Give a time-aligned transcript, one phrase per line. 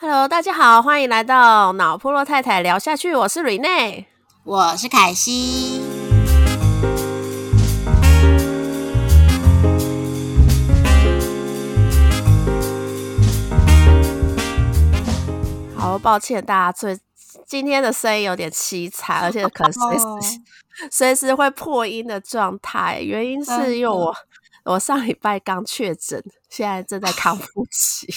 [0.00, 3.14] Hello，大家好，欢迎来到脑破落太太聊下去。
[3.14, 4.08] 我是瑞内，
[4.42, 5.80] 我是凯西。
[15.76, 16.98] 好抱歉大家，最
[17.46, 20.04] 今天的声音有点凄惨， 而且可能随时
[20.90, 23.00] 随时会破音的状态。
[23.00, 24.12] 原因是因为我
[24.64, 26.20] 我上礼拜刚确诊，
[26.50, 28.08] 现在正在康复期。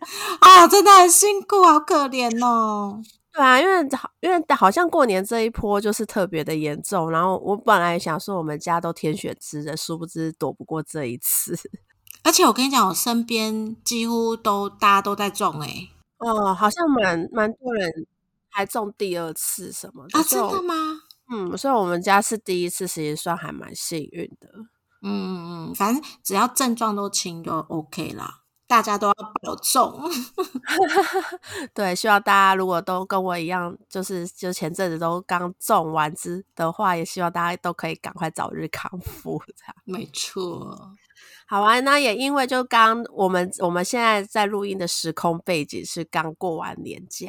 [0.40, 3.02] 啊，真的很辛苦，好可怜哦。
[3.32, 3.88] 对啊，因为
[4.20, 11.56] 因为好像过年这一波就是特别的严重，然后我本来想说我们家都天选之人，殊不知躲不过这一次。
[12.24, 15.88] 而且我跟你讲，我身边几乎都大家都在中哎。
[16.18, 17.90] 哦，好像蛮蛮多人
[18.50, 20.22] 还中第二次什么的啊？
[20.28, 20.74] 真的吗？
[21.32, 24.48] 嗯，所以我们家是第一次，其实算还蛮幸运的。
[25.02, 28.40] 嗯嗯嗯，反正只要症状都轻就 OK 啦。
[28.70, 30.00] 大家都要保重。
[31.74, 39.42] 对，希望大家如果都跟我一样，就是就前阵子都刚种完之的话，也希望大家都可以赶快早日康复。
[39.56, 40.92] 这样没错。
[41.48, 47.28] 好啊，那也因为就刚我们我们现在在录音的时空背景是刚过完年假，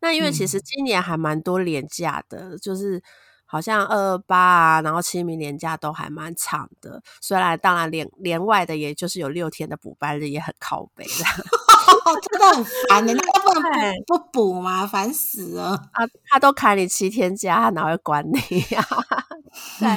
[0.00, 3.02] 那因为其实今年还蛮多年假的，就是
[3.50, 7.02] 好像二二八啊，然后清明年假都还蛮长的。
[7.20, 11.24] 虽然当然连连外的也就是有六天的补班日也很靠背的，
[12.30, 13.62] 真的很烦的，那不能
[14.06, 14.86] 不补吗？
[14.86, 16.04] 烦死了啊！
[16.28, 18.86] 他都砍你七天假，他哪会管你呀？
[19.80, 19.88] 对。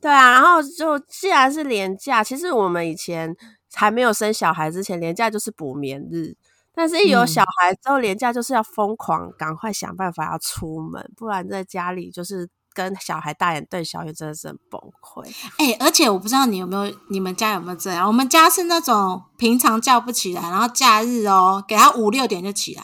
[0.00, 3.34] 对啊，然后就既然是年假，其实我们以前
[3.72, 6.36] 还没有生小孩之前，年假就是补眠日。
[6.74, 15.30] 但是，一有小孩之后，年假就是要疯狂，赶快想办法要出门，不然在家里就是跟小孩大眼对小眼，真的是很崩溃。
[15.58, 18.06] 哎，而且我不知道你有没有，你们家有没有这样？
[18.06, 22.82] 我们家是那种平常叫不起来，然后假日哦，给他五六点就起来。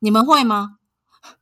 [0.00, 0.78] 你们会吗？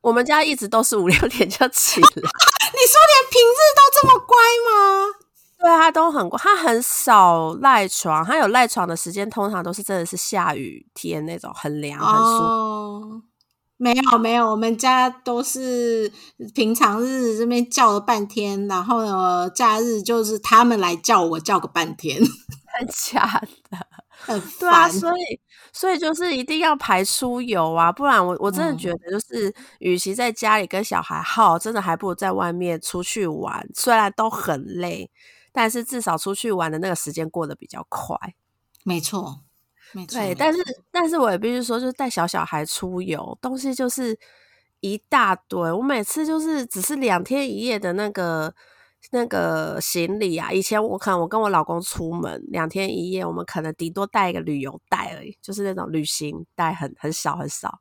[0.01, 2.07] 我们家一直都是五六点就起来。
[2.11, 4.37] 你说连平日都这么乖
[4.69, 5.28] 吗？
[5.59, 13.21] 对啊，他都很乖，他很少赖床，他有赖床的时间，通常都是真的是下雨天那种很凉很舒服。
[13.75, 16.11] 没有没有，我们家都是
[16.53, 22.17] 平常日这边叫了半天，然后呢，假日就是他们来叫我叫个半天，
[22.79, 23.77] 真假的？
[24.09, 25.39] 很对啊，所以。
[25.71, 33.65] 所以就是一定要排出游啊，不然我我真的觉得就是，与其在家里跟小孩耗，真的还不如在外面出去玩。
[33.75, 35.09] 虽然都很累，
[35.51, 38.17] 但是至少出去玩的那个时间过得比较快。
[38.83, 39.41] 没错，
[39.93, 40.19] 没错。
[40.19, 44.17] 对，但是但是我也必须说，就是带小小孩出游，东西就是
[44.79, 45.71] 一大堆。
[45.71, 48.53] 我每次就是只是两天一夜的那个。
[49.11, 57.79] 那个行李啊，以前我可能我跟我老公出门两天一夜，我们可能顶多带一个旅游袋而已，就是那种旅行袋，很很小很少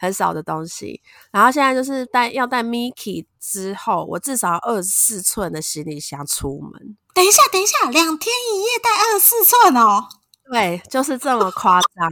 [0.00, 1.00] 很少的东西。
[1.30, 6.96] 然后现在就是带要带 Mickey 之后，我至少二十四寸的行李箱出门。
[7.14, 10.08] 等一下，等一下，两天一夜带二十四寸哦？
[10.50, 12.10] 对，就是这么夸张。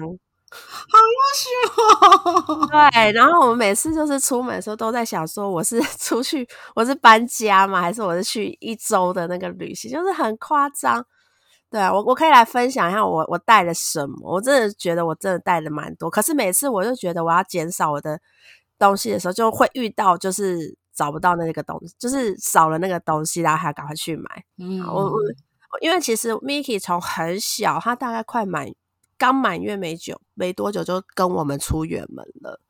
[0.50, 3.12] 好优秀，对。
[3.12, 7.80] 然后我们每次就是出门的时候都在想说，我是 出去，我是搬家吗？
[7.80, 9.90] 还是我是去一周的那个旅行？
[9.90, 11.04] 就是很夸张。
[11.70, 14.16] 对啊，我我可以来分享一下我我带了什么。
[14.22, 18.18] 我真的觉得我真的带了蛮多，可是每次我就觉得我要减少我的
[18.78, 24.44] 东西的时候，就会遇到就是找不到那个东西，就是少了那个东西，然后还要赶快去买。
[24.58, 25.18] 嗯，我我
[25.80, 28.68] 因为其实 Miki 从很小，他大概快满。
[29.20, 32.60] 刚满月没久，没多久就跟我们出远门了。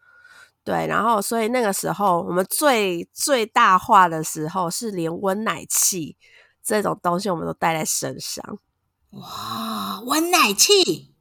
[0.64, 6.16] 对，然后所以那个时候我们最最大化的时候，是连温奶器
[6.64, 8.58] 这种东西我们都带在身上。
[9.10, 11.14] 哇，温奶器？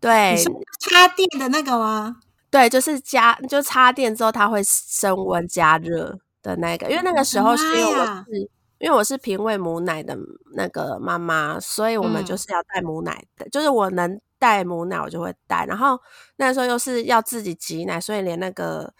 [0.00, 0.36] 对，
[0.80, 2.16] 插电的那个吗？
[2.50, 6.90] 对，就是加就插电之后它会升温加热的那个。
[6.90, 10.16] 因为那个时候是因为我是因为我是平喂母奶的
[10.54, 14.20] 那个妈妈，所以我们就是要带母奶的，就是我能。
[14.42, 15.96] 带母奶我就会带，然后
[16.34, 18.92] 那时候又是要自己挤奶，所以连那个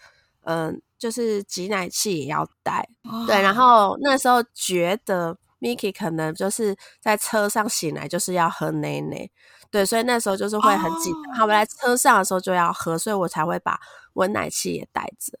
[0.45, 2.87] 嗯，就是挤奶器也要带。
[3.27, 9.29] 对，然后那时候觉得 Miki 可能就是在车上醒来就是要喝奶奶，
[9.71, 11.43] 对，所以那时候就是会很紧张。
[11.43, 13.79] 我们来车上的时候就要喝，所以我才会把
[14.15, 15.39] 温奶器也带着。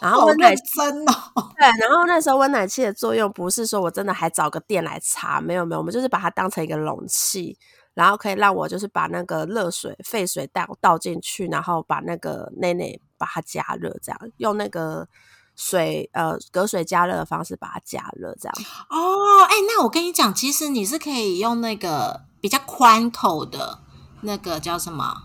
[0.00, 1.02] 然后温奶真
[1.34, 7.58] 哦，对，然后那时候温奶器的作用不是说我真的还找个店来插，没有没有，我们就是把它当成一个容器。
[7.92, 15.08] 然后可以让我就是把那个热水沸水倒倒进去，然后把那个内内把它加热，这样用那个
[15.56, 18.54] 水呃隔水加热的方式把它加热，这样。
[18.90, 23.80] 哦，哎，那我跟你讲，其实你是可以用那个比较宽口的
[24.20, 25.22] 那个叫什么？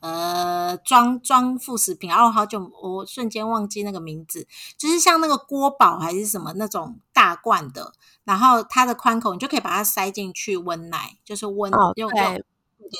[0.00, 7.92] 呃装装副食品，然后好久我瞬间忘记那个名字，就是像那个锅宝还是什么那种大罐的，
[8.24, 12.44] 然后它的宽口你就可以把它塞进去温奶，就是温哦，用用对，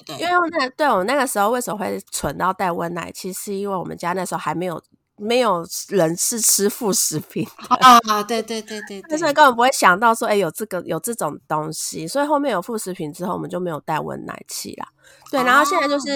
[0.05, 4.81] 对对因为那对我那个时候为什么会存到带温奶，其实是因为我们家那时候还没有
[5.22, 7.76] 没有人是吃副食品的，
[8.10, 14.88] 啊，对对对对对，所以根本不会想到说，哎、有这个有这种东西，所以后面有副食品之后，我们就没有带温奶器啦。
[15.30, 16.08] 对，然后现在就是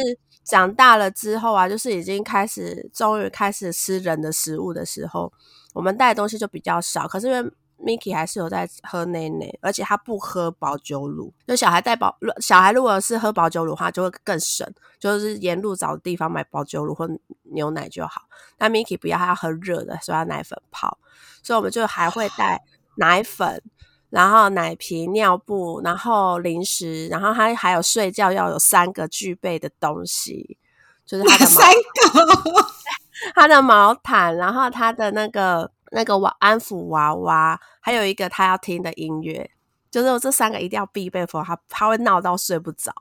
[0.44, 5.32] 长大了之后啊，就是已经开始，终于开始吃人的食物的时候，
[5.72, 7.06] 我们带的东西就比较少。
[7.06, 14.66] 可是因为 Miki 还是有在喝奶奶，而且他不喝保酒乳，就小孩带保，小孩如果是喝保酒乳的话，就会更省，
[14.98, 17.08] 就是沿路找地方买保酒乳或
[17.52, 18.22] 牛奶就好。
[18.58, 20.98] 那 Miki 不要，他要喝热的，所以要奶粉泡，
[21.42, 22.62] 所以我们就还会带
[22.96, 23.62] 奶粉。
[24.08, 30.56] 然后奶瓶、尿布，然后零食，然后他还有睡觉要有三个具备的东西，
[31.04, 32.66] 就是他的 毛三个，
[33.34, 39.50] 他的毛毯，然后他的那个那个娃安抚娃娃，还有一个他要听的音乐，
[39.90, 42.92] 就是这三个一定要必备，否则他他会闹到睡不着。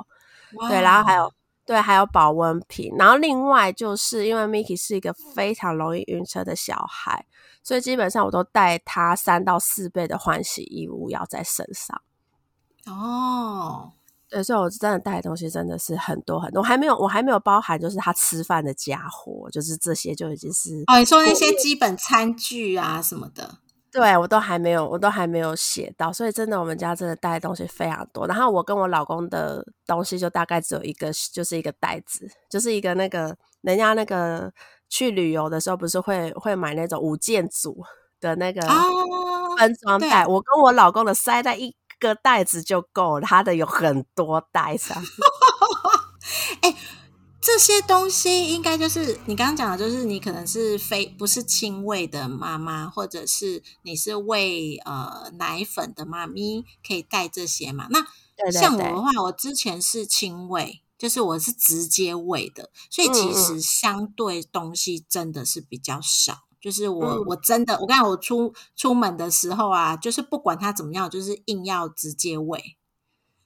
[0.69, 1.33] 对，然后还有
[1.65, 7.25] 对，还有保温瓶，然后另外就是因为 Miki 是一个非常容易晕车的小孩，
[7.63, 11.99] 所以基本上我都带他三到四倍的换洗衣物要在身上。
[12.85, 13.93] 哦，
[14.29, 23.59] 对，所以我真的带的东西真的是很多很多，我还没有我还没有包含就是他吃饭的家伙，就是这些就已经是哦，你说那些基本餐具啊什么的，
[23.91, 28.27] 对我都还没有，我都还没有写到，所以真的我们家真的带的东西非常多。
[28.27, 34.51] 然后我跟我老公的东西就大概只有一个，就是一个袋子，就是一个那个人家那个
[34.89, 37.81] 去旅游的时候不是会会买那种五件组
[38.19, 41.73] 的那个哦分装对袋，我跟我老公的塞在一
[42.07, 45.03] 个袋子就够了，他的有很多袋子啊。
[47.41, 57.85] 这些东西应该就是你刚刚讲的，就是你可能是非不是亲喂的妈妈，或者是你是喂呃奶粉的妈咪，可以带这些嘛？
[57.91, 66.44] 那对对对像我的话，我之前是亲喂，就是我是直接喂的，所以其实相对东西真的是比较少。
[66.65, 67.23] 就是我，嗯。
[67.27, 72.59] 我真的，我刚才我出出门的时候啊，就是不管他怎么样，就是硬要直接喂，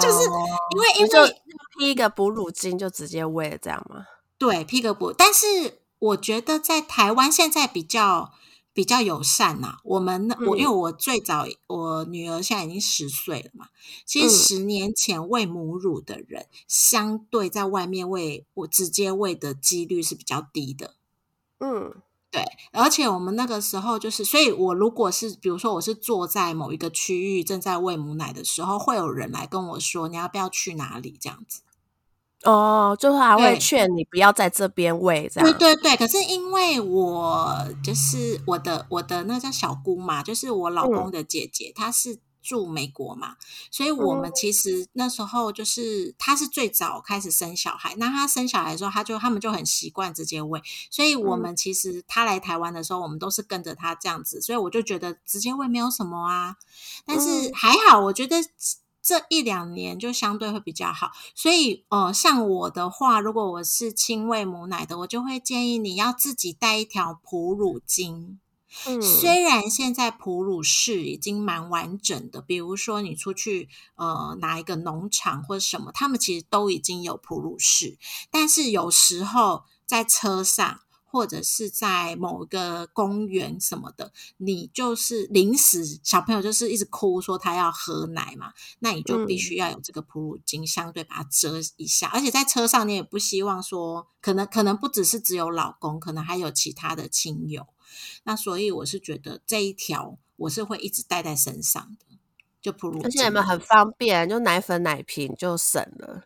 [0.00, 1.42] 就是因为因为
[1.76, 4.06] 披一个哺乳巾就直接喂了这样吗？
[4.38, 8.32] 对，披个布，但是我觉得在台湾现在比较
[8.72, 10.76] 比较友善呐、我们那我因为嗯。
[10.76, 13.66] 我最早我女儿现在已经十岁了嘛，
[14.06, 14.30] 其实嗯。
[14.30, 20.94] 十年前喂母乳的人，相对在外面喂我直接喂的几率是比较低的。
[21.58, 21.94] 嗯
[22.30, 31.62] 对，而且我们那个时候就是，所以我如果是比如说我是坐在某一个区域正在喂母奶的时候，会有人来跟我说你要不要去哪里这样子。
[32.44, 35.58] 哦，就是还会劝你不要在这边喂这样。
[35.58, 43.36] 对对对，可是因为我就是我的我的那叫小姑嘛，就是我老公的姐姐，她是住美国嘛，
[43.70, 56.56] 所以我们其实那时候就是他是最早开始生小孩，那他生小孩的时候，他就他们就很习惯直接喂，所以我们其实他来台湾的时候，我们都是跟着他这样子，所以我就觉得直接喂没有什么啊，
[57.04, 57.52] 但是嗯。
[57.54, 58.36] 还好，我觉得。
[59.02, 68.36] 这一两年就相对会比较好，所以呃，像我的话，如果我是亲喂母奶的，我就会建议你要自己带一条哺乳巾。
[68.86, 77.98] 嗯，虽然现在哺乳室已经蛮完整的，比如说你出去呃哪一个农场或者什么，他们其实都已经有哺乳室，
[78.30, 80.80] 但是有时候在车上。
[81.12, 92.06] 或者是在某个公园什么的，你就是临时小朋友就是一直哭说他要喝奶嘛，那你就必须要有这个哺乳巾，相对把它遮一下。
[92.12, 97.66] 而且在车上，你也不希望说，可能可能不只是只有老公，可能还有其他的亲友。
[98.24, 102.16] 那所以我是觉得这一条我是会一直带在身上的，
[102.60, 103.04] 就哺乳巾。
[103.04, 106.24] 而且你们很方便，就奶粉奶瓶就省了。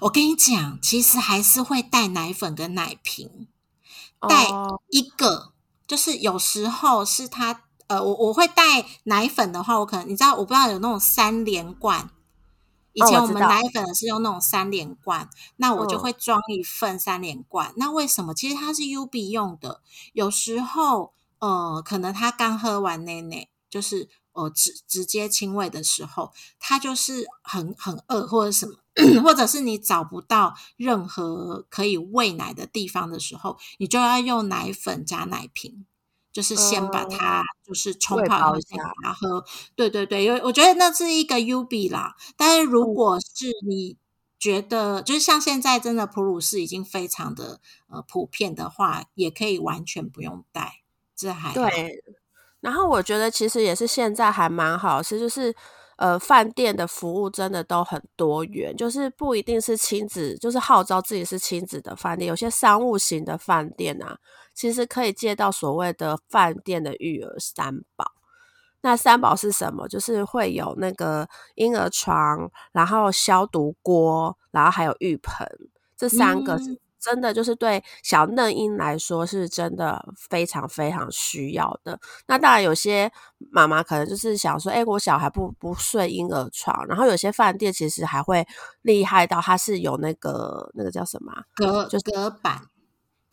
[0.00, 3.48] 我跟你讲，其实还是会带奶粉跟奶瓶。
[4.28, 5.52] 带哦一个，
[5.86, 12.10] 就是有时候是他呃，我我会带奶粉的话，我可能你知道，我不知道有那种三连罐。
[12.96, 17.74] 以前我们奶粉是用那种三连罐，那我就嗯会装一份三连罐。
[17.76, 18.32] 那为什么？
[18.32, 19.82] 其实它是 U B 用的。
[20.14, 28.72] 有时候呃，可能他刚喝完奶奶，就是呃直直接亲喂的时候，他就是很很饿或者什么。
[29.22, 35.84] 或者是你找不到任何可以喂奶的地方的时候，你就要用奶粉加奶瓶，
[36.36, 39.44] 就是先把它就是冲泡一下然后喝。
[39.74, 42.14] 对对对，因为我觉得那是一个 U B 啦。
[42.36, 43.96] 但是如嗯果是你
[44.38, 50.82] 觉得就是像现在真的普鲁士已经非常的呃普遍的话，也可以完全不用带，
[51.16, 52.04] 这还对。
[52.60, 55.54] 然后我觉得其实也是现在还蛮好是，就是
[55.96, 64.18] 呃饭店的服务真的都很多元，就是不一定是亲子，就是号召自己是亲子的饭店，有些商务型的饭店啊，
[64.56, 68.10] 其实可以借到所谓的饭店的育儿三宝。
[68.80, 69.86] 那三宝是什么？
[69.88, 75.46] 就是会有那个婴儿床，然后消毒锅，然后还有浴盆，
[75.96, 76.56] 这三个
[77.00, 81.98] 真的就是对小嫩婴来说是真的非常非常需要的。
[82.28, 83.10] 那当然有些
[83.50, 88.46] 妈妈可能就是想说，哎，我小孩不不睡婴儿床，然后有些饭店其实还会
[88.82, 92.60] 厉害到它是有那个那个叫什么隔就是隔板，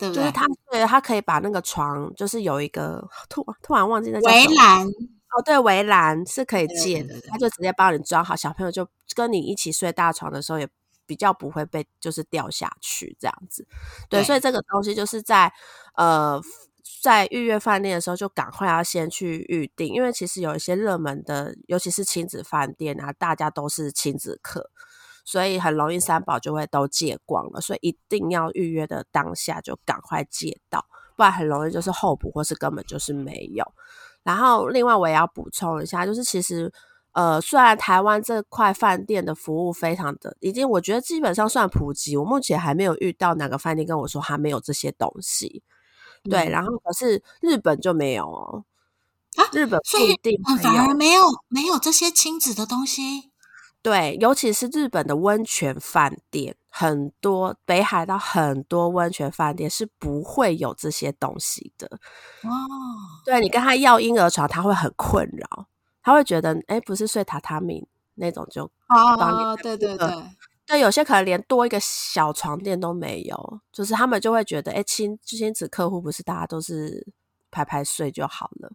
[0.04, 0.22] 对不对？
[0.22, 4.86] 就是他对他可以把那个床就是有一个突突然忘记那围栏。
[5.36, 10.68] 哦，对，围栏是可以借的，他就直接帮你装好，小朋友就跟你一起睡大床的时候，也
[11.06, 13.66] 比较不会被就是掉下去这样子。
[14.08, 15.52] 对，所以这个东西就是在
[15.96, 16.40] 呃
[17.02, 24.70] 在预约饭店的时候，就赶快要先去预定，因为其实有一些热门的，尤其是亲子饭店啊，大家都是亲子客，
[25.24, 30.84] 所以很容易三宝就会都借光了，所以一定要预约的当下就赶快借到，
[31.16, 33.64] 不然很容易就是候补或是根本就是没有。
[34.22, 36.72] 然后，另外我也要补充一下，就是其实，
[37.12, 45.62] 呃，虽然台湾这块饭店的服务非常的，已经我觉得基本上算普及，我目前还没有遇到哪个饭店跟我说他没有这些东西。
[46.22, 48.64] 对，然后可是日本就没有哦，
[49.36, 53.33] 啊，日本不一定反而没有没有这些亲子的东西。
[53.84, 61.86] 对，尤其是日本的温泉饭店，很多北海道很多温泉饭店是不会有这些东西的。
[62.44, 62.48] 哦，
[63.26, 65.66] 对你跟他要婴儿床，他会很困扰，
[66.02, 70.08] 他会觉得，哎，不是睡榻榻米那种就哦，对对对，
[70.66, 77.06] 对，有些可能连多一个小床垫都没有，就是他们就会觉得，哎，亲亲子客户不是大家都是
[77.50, 78.72] 排排睡就好了。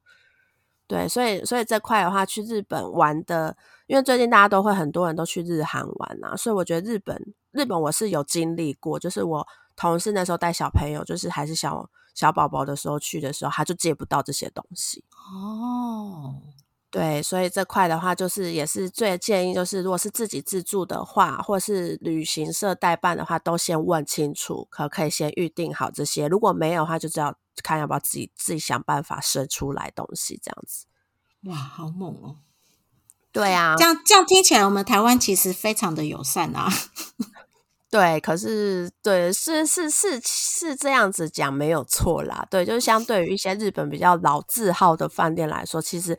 [0.90, 3.56] 对，所以所以这块的话，去日本玩的，
[3.86, 7.16] 因为最近大家都会很多人都去日韩玩啊，所以我觉得日本
[7.52, 15.04] 日本我是有经历过，就是我同事那时候带小朋友，就是还是小小宝宝的时候去的时候，他就借不到这些东西。
[15.32, 16.42] 哦，
[16.92, 26.28] 对，所以这块的话，就是也是最建议，就是如果是自己自助的话，或是旅行社代办的话，都先问清楚，可不可以先预定好这些。
[26.28, 27.36] 如果没有的话，就只要。
[27.62, 30.86] 看要不要自己自己想办法生出来东西，这样子。
[31.44, 32.38] 哇，好猛哦！
[33.34, 36.72] 对啊，这样这样听起来，我们台湾其实非常的友善啊。
[37.92, 42.48] 对，可是对，是是是是这样子讲没有错啦。
[42.50, 46.18] 对，就是相对于一些日本比较老字号的饭店来说，其实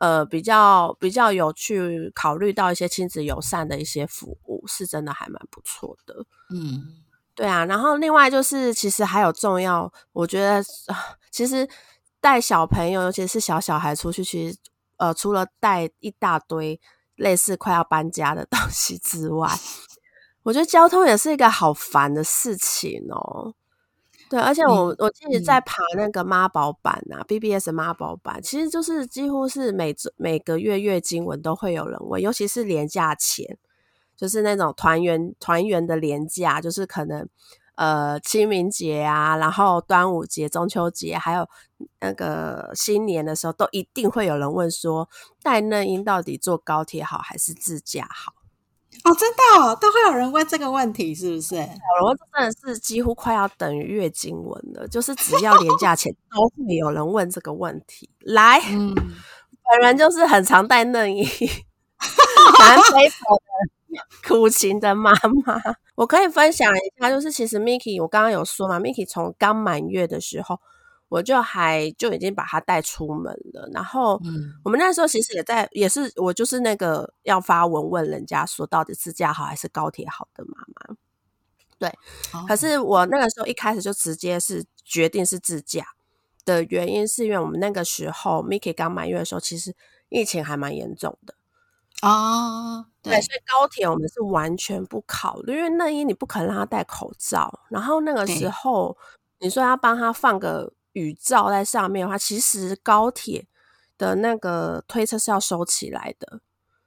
[0.00, 6.26] 呃比较比较有去考虑到一些亲子友善的一些服务，是真的还蛮不错的。
[6.52, 7.04] 嗯。
[7.32, 10.62] 对啊，然后另外就是，其实还有重要，我觉得
[11.30, 11.66] 其实
[12.20, 14.58] 带小朋友，尤其是小小孩出去，其实
[14.98, 16.78] 呃，除了带一大堆
[17.14, 19.48] 类似快要搬家的 东西之外，
[20.42, 23.54] 我觉得交通也是一个好烦的事情哦。
[24.30, 33.58] 对，而且我我自己在爬那个妈宝版啊，BBS 妈宝版，其实就是几乎是每每个月月经文都会有人问，尤其是年假前。
[34.16, 37.26] 就是那种团圆团圆的年假，就是可能
[37.74, 41.48] 呃清明节啊，然后端午节、中秋节，还有
[42.00, 45.08] 那个新年的时候，都一定会有人问说，
[45.42, 48.34] 带嫩婴到底坐高铁好还是自驾好？
[49.04, 51.56] 哦，真的哦，都会有人问这个问题，是不是？
[51.56, 58.10] 我真的是几乎快要等于月经文了，就是只要年假前都会有人问这个问题。
[58.20, 61.24] 来，本人就是很常带嫩婴，
[62.58, 63.70] 蛮飞跑 的。
[64.26, 65.12] 苦情的妈
[65.44, 65.60] 妈，
[65.96, 70.60] 我可以分享一下，就是其实 Miki，我刚刚有说嘛，Miki 从刚满月的时候，
[71.10, 73.68] 我就还就已经把他带出门了。
[73.74, 74.18] 然后，
[74.64, 80.96] 我们那时候其实也在，也是我就是那个要发文问人家说，到底自驾好还是高铁好的妈妈。
[81.78, 81.92] 对，
[82.48, 82.78] 可是。
[82.78, 85.84] 我那个时候一开始就直接是决定是自驾。
[86.42, 89.76] 的原因，是因为我们那个时候 Miki 刚满月的时候，其实
[90.08, 91.34] 疫情还蛮严重的。
[92.02, 98.96] 哦，对，所以高铁我们是完全不考虑，因为那因你不可能让他戴口罩，然后那个时候
[99.38, 103.46] 你说要帮他放个雨罩在上面的话，其实高铁
[103.98, 106.40] 的那个推车是要收起来的，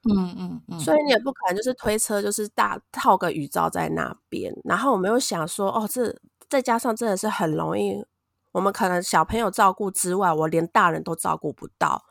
[0.08, 6.14] 嗯嗯嗯，所以你也不可能就是推车就是大套个雨罩在那边，然后我们又想说，哦，这
[6.48, 8.04] 再加上真的是很容易，
[8.52, 12.04] 我们可能小朋友照顾之外，我连大人都照顾不到。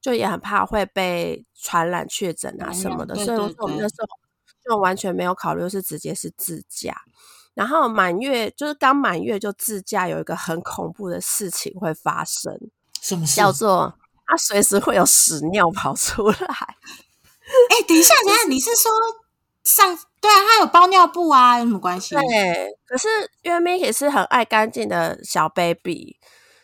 [0.00, 4.06] 就也很怕会被传染确诊啊什么的，所以我说我们那时候
[4.62, 6.94] 就完全没有考虑是直接是自驾。
[7.54, 12.52] 然后满月就是刚满月就自驾，有一个很恐怖的事情会发生，
[13.00, 13.36] 什么事？
[13.36, 13.94] 叫做
[14.26, 16.36] 他随时会有屎尿跑出来。
[17.70, 18.90] 哎，等一下，等一下，你是说
[19.62, 20.34] 上对啊？
[20.48, 22.16] 他有包尿布啊，有什么关系？
[22.16, 23.08] 对，可是
[23.42, 26.18] 因为 Miki 是很爱干净的小 baby，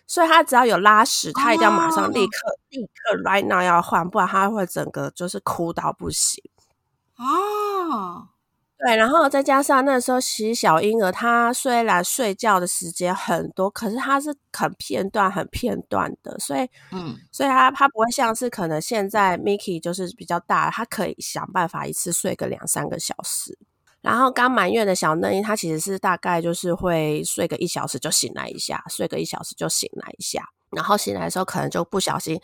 [0.06, 2.32] 所以他只要有拉屎，他一定要马上立刻
[2.70, 6.42] 立刻 right now 要换，不然他会整个就是哭到不行。
[7.16, 8.29] 哦。
[8.82, 23.58] 对，然后再加上那时候洗小婴儿，他虽然睡觉的时间很多，可是他是很片段、很片段的，所以，嗯，所以他他不会像是可能现在 Miki 就是比较大，他可以想办法一次睡个两三个小时。
[24.00, 32.40] 然后刚满月的小嫩婴，他其实是大概就是会睡个一小时就醒来一下，睡个一小时就醒来一下，然后醒来的时候可能就不小心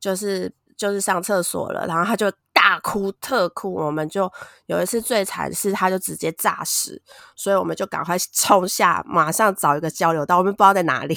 [0.00, 2.32] 就是就是上厕所了，然后他就。
[2.52, 4.30] 大哭特哭，我们就
[4.66, 7.00] 有一次最惨是，他就直接炸死，
[7.34, 11.16] 所以我们就赶快冲下，马上找一个交流道，我们不知道在哪里，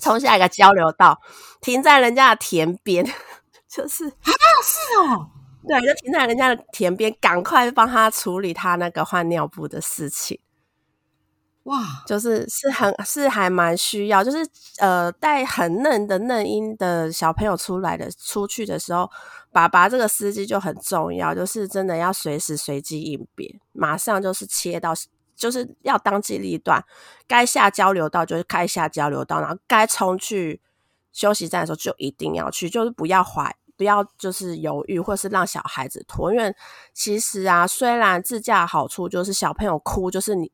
[0.00, 1.20] 冲下一个交流道，
[1.60, 3.04] 停在人家的田边，
[3.68, 4.30] 就是啊，
[4.62, 5.26] 是哦，
[5.66, 10.38] 对，就停在人家的田边，赶快帮他处理他那个换尿布的事情。
[11.70, 14.38] 哇，就是是很是还蛮需要，就是
[14.78, 19.08] 呃带很嫩的嫩婴的小朋友出来的出去的时候，
[19.52, 24.92] 爸爸这个司机就很重要，就是真的要随时随机应变，马上就是切到，
[25.36, 26.84] 就是要当机立断，
[27.28, 30.60] 该下交流道就是开下交流道，然后该冲去
[31.12, 36.52] 休息站的时候就一定要去，就是不要怀不要就是犹豫或是让小孩子拖，因为
[36.92, 40.50] 其实啊，虽然自驾好处就是小朋友哭，就是你。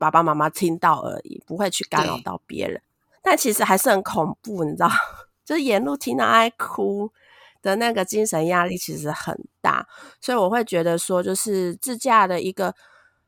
[0.00, 2.80] 爸爸妈妈听到而已，不会去干扰到别人。
[3.20, 4.88] 但其实还是很恐怖，你知道，
[5.44, 7.12] 就是沿路听到爱哭
[7.60, 9.86] 的那个精神压力其实很大。
[10.18, 12.74] 所以我会觉得说，就是自驾的一个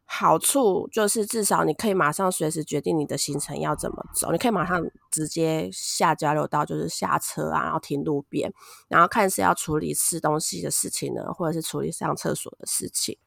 [0.07, 8.51] 好处，就是至少你可以马上随时决定你的行程要怎么走，你可以马上直接下交流道，就是下车啊，然后停路边，
[8.89, 13.19] 然后看是要处理吃东西的事情呢，或者是处理上厕所的事情。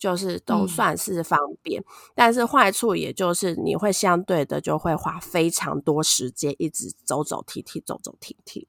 [0.00, 1.84] 就是都算是方便，
[2.14, 8.66] 但是坏处也就是你会相对的就会花非常多时间一直走走停停走走停停。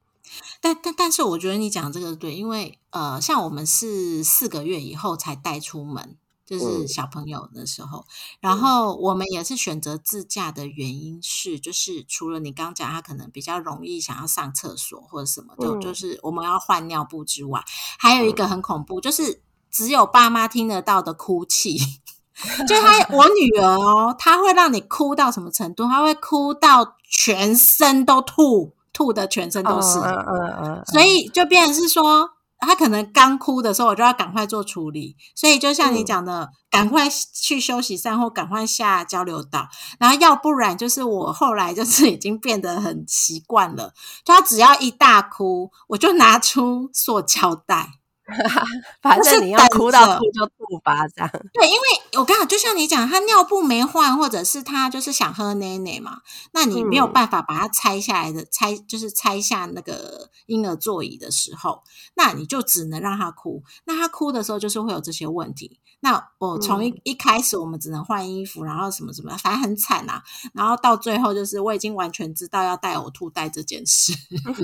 [0.60, 8.06] 但但但是我觉得你讲这个对，因为呃，像我们是四个月以后才带出门，就是小朋友的时候，
[8.41, 17.63] 然后我们也是选择自驾的原因是，就是除了你刚讲他可能比较容易想要上厕所或者什么的，就是我们要换尿布之外，
[17.98, 19.41] 还有一个很恐怖就是。
[19.72, 21.78] 只有爸妈听得到的哭泣，
[22.68, 25.88] 就他我女儿哦，她会让你哭到什么程度？
[25.88, 30.00] 她会哭到全身都吐，吐的全身都是。
[30.00, 30.84] 嗯嗯嗯。
[30.88, 35.16] 所以就变成是说，她可能刚哭的时候，我就要赶快做处理。
[35.36, 39.68] 所以就像你讲的，赶快去休息站或赶快下交流道。
[40.00, 43.94] 然后要不然就是我后来就是已经变得很习惯了，
[44.26, 48.01] 就她只要一大哭，我就拿出塑胶袋。
[49.02, 51.30] 反正你要哭到哭就吐吧，这样。
[51.54, 51.82] 对，因为
[52.20, 56.22] 我刚好就像你讲，他尿布没换，或者是他就是想喝奶奶嘛，
[56.54, 61.84] 那你没有办法把它拆下来的，拆就是拆下那个婴儿座椅的时候，
[62.15, 63.63] 那你就只能让他哭。
[63.86, 65.80] 那他哭的时候，就是会有这些问题。
[66.04, 70.20] 那我从一一开始，我们只能换衣服，然后什么什么，反正很惨呐。
[70.52, 74.12] 然后到最后，就是我已经完全知道要带呕吐袋这件事。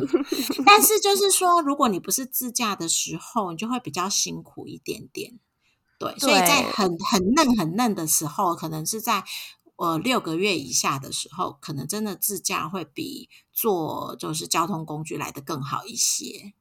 [0.65, 5.37] 但是就是说，如果你不是自驾的时候，你就会比较辛苦一点点。
[5.99, 9.23] 对，所以在很很嫩很嫩的时候，可能是在
[9.75, 16.53] 呃六个月以下的时候，可能真的自驾会比坐就是交通工具来的更好一些。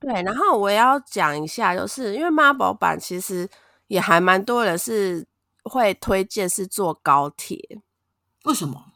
[0.00, 3.50] 对，然后我要讲一下，就是因为妈宝版其实。
[3.92, 5.26] 也还蛮多人是
[5.64, 7.82] 会推荐是坐高铁，
[8.44, 8.86] 为什么？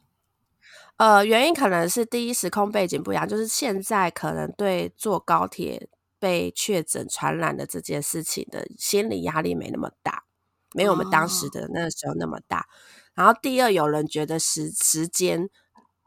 [0.96, 10.24] 呃，原因可能是第一时空背景不一样，就是现在可能对坐高铁被确诊传染的这件事情的心理压力没那么大，
[10.72, 12.66] 没有我们当时的那个时候那么大。
[13.12, 15.50] 然后第二，有人觉得时时间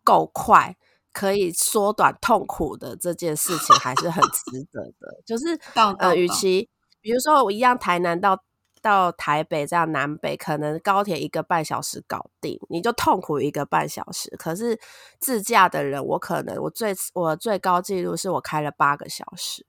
[0.04, 0.76] 够快，
[1.14, 5.22] 可以缩短痛苦的这件事情还是很 值得的。
[5.28, 5.60] 就是
[6.00, 6.68] 呃，与其
[7.02, 8.44] 比如说我一样台南到。
[8.82, 14.30] 到台北这样南北可能高铁一个半小时搞定，你就痛苦一个半小时。
[14.38, 14.80] 可是
[15.20, 19.66] 自驾的人，我可能我最我最高纪录是我开了八个小时，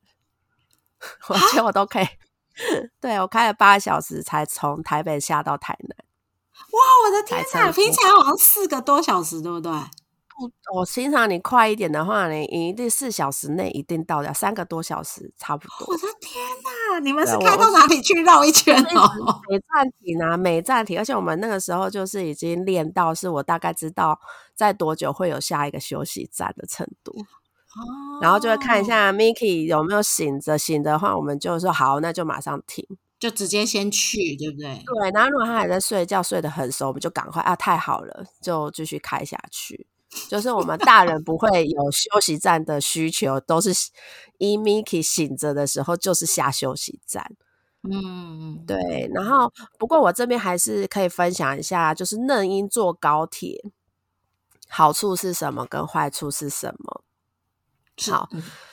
[1.29, 2.07] 我觉得我都可以。
[3.01, 5.97] 对我开了八个小时才从台北下到台南。
[6.73, 7.73] 哇，我的天哪！
[7.73, 9.73] 平常好像四个多小时，对不对？
[10.49, 15.87] 速，我欣赏你快一点的话，你一定四小时内一定到掉，三个多小时差不多。
[15.89, 16.99] 我的天哪！
[17.01, 19.41] 你们是开到哪里去绕一圈哦？
[19.49, 20.99] 没暂停啊，没暂停。
[20.99, 24.19] 而且我们那个时候就是已经练到，是我大概知道
[24.55, 27.13] 在多久会有下一个休息站的程度。
[27.13, 32.85] 哦，然后就会看一下 Miki 有没有醒着，醒的话我们就说好，那就马上停。
[33.21, 34.83] 就直接先去，对不对？
[34.87, 39.87] 对，然后如果他还在睡觉，睡得很熟，我们就赶快啊，太好了，就继续开下去。
[40.29, 43.71] 就是我们大人不会有休息站的需求，都是
[44.39, 47.37] 一 Miki 醒着的时候就是下休息站。
[47.83, 49.11] 嗯，对。
[49.15, 53.65] 然后不过我这边还是可以分享一下，就是嫩婴坐高铁
[54.69, 57.03] 好处是什么，跟坏处是什么？
[58.11, 58.29] 好。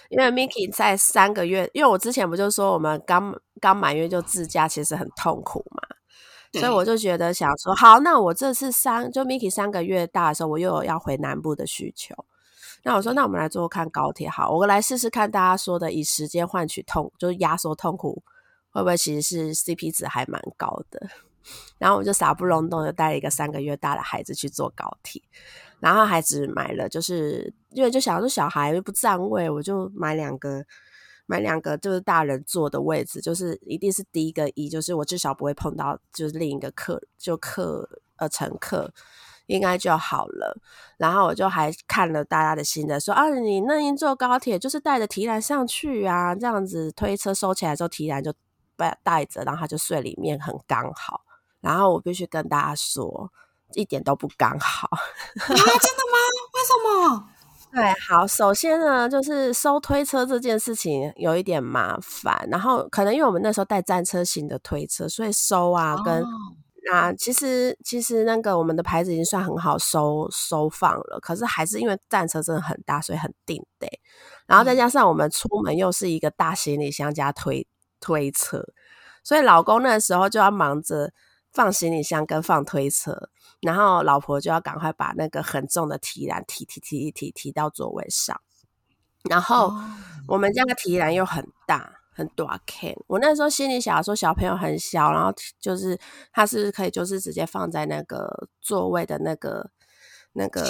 [0.10, 5.97] 因为 Miki 在三个月，因为我之前不就说我们刚刚满月就自驾，其实很痛苦嘛，
[6.54, 12.16] 所以我就觉得想说，好，那我这次三就 Miki 三个月大的时候，我又有要回南部的需求，
[12.84, 18.24] 那我说，那我们来坐看高铁，好，我来试试看大家说的以时间换取痛，就是压缩痛苦，
[18.72, 21.08] 会不会其实是 CP 值还蛮高的？
[21.78, 25.22] 然后我就傻不隆咚的带了一个三个月大的孩子去坐高铁。
[25.80, 30.66] 然后孩子买了，就是因为就想说小孩又不占位，我就买两个，
[31.28, 38.92] 买两个就是大人坐的位置，就是一定是第一个一，就是我至少不会碰到就是另一个客就客呃乘客
[39.46, 40.60] 应该就好了。
[40.98, 48.34] 然后我就还看了大家的心得，说啊，你那一坐高铁就是带着提篮上去啊，这样子推车收起来之后提篮就
[48.76, 51.22] 带带着，然后他就睡里面很刚好。
[51.62, 53.32] 然后我必须跟大家说。
[53.74, 54.98] 一点都不刚好 啊！
[55.46, 56.18] 真的吗？
[56.54, 57.30] 为什么？
[57.72, 66.24] 对，好，首先呢，就是收推车这件事情有一点麻烦，然后可能因为我们那时候带战车型的推车，所以收啊跟
[66.90, 73.88] 那其实其实那个我们的牌子已经算很好收收放了，可是还是因为战车真的很大，所以很定得。
[74.48, 77.68] 然后再加上我们出门又是一个大行李箱加推
[78.00, 78.64] 推车，
[79.24, 81.12] 所以老公那时候就要忙着。
[81.58, 83.30] 放行李箱跟放推车，
[83.62, 88.40] 然后老婆就要赶快把那个很重的提篮提提提提提到座位上。
[89.28, 89.74] 然后
[90.28, 92.94] 我们家的提篮又很大，很大 can。
[93.08, 96.00] 我那时候心里想说，小朋友很小，然后就是
[96.32, 99.72] 他是可以就是直接放在那个座位的那个。
[100.38, 100.62] 那个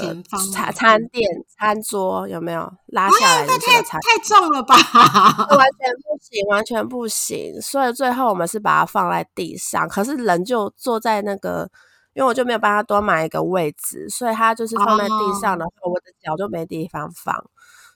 [0.54, 3.46] 餐餐店餐桌有没有拉下来？
[3.46, 4.76] 那太太重了吧？
[5.58, 7.62] 完全不行，完全不行。
[7.62, 11.70] 所以最后我们是把它放在地上，可是人就坐在那个，
[12.14, 17.36] 因为我就没有帮他多买一个位置，所以他就是放在地上的话，我的脚就没地方放。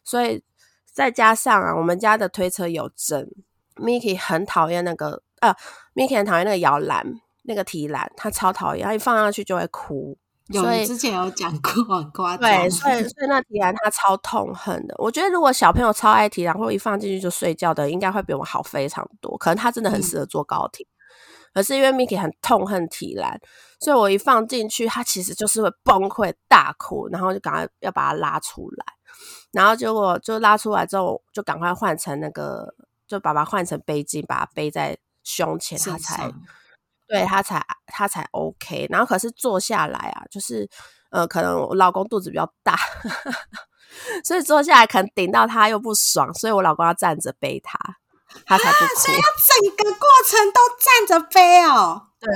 [0.04, 0.44] 所以
[0.92, 3.30] 再加上啊，我们家的推车有针
[3.78, 5.56] ，Miki 很讨厌那个呃
[5.96, 10.18] ，Miki 很讨厌那个摇篮，那个提篮，他超讨厌，他一放上去就会哭。
[10.52, 12.50] 有之前有讲过，很夸张。
[12.50, 14.96] 对，所以所以那提篮他超痛恨的。
[14.98, 19.38] 我觉得如果小朋友超爱提篮，或一放进去就睡觉的，应该会比我好非常多。
[19.38, 20.86] 可能他真的很适合坐高铁，
[21.54, 23.40] 可是因为 Miki 很痛恨提篮，
[23.80, 28.86] 所以我一放进去，他其实就是会崩溃大哭，然后就赶快要把他拉出来，
[29.52, 32.74] 然后结果就拉出来之后，就赶快换成那个，
[33.08, 36.32] 就把它换成背巾，把它背在胸前，他才。
[37.12, 40.70] 对他才他才 OK，然后可是坐下来啊，就是
[41.12, 42.78] 呃，可能我老公肚子比较大，
[44.24, 47.78] 所以坐下来可能顶到他又不爽，所以我老公要站着背他，
[48.46, 48.96] 他才不哭。
[49.02, 52.08] 所以要整个过程都站着背哦。
[52.20, 52.30] 对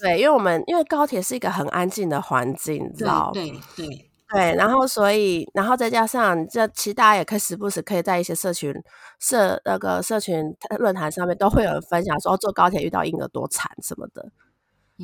[0.00, 3.30] 对，因为我们因为高铁是一个很安静的环境，你知道？
[3.32, 3.86] 对对。
[3.86, 4.10] 对，
[4.56, 8.74] 然后所以，然后再加上这，其实大家也可以时不时可以在一些社群
[9.20, 14.28] 社那个社群论坛上面，都会有人分享说坐高铁遇到婴儿多惨什么的，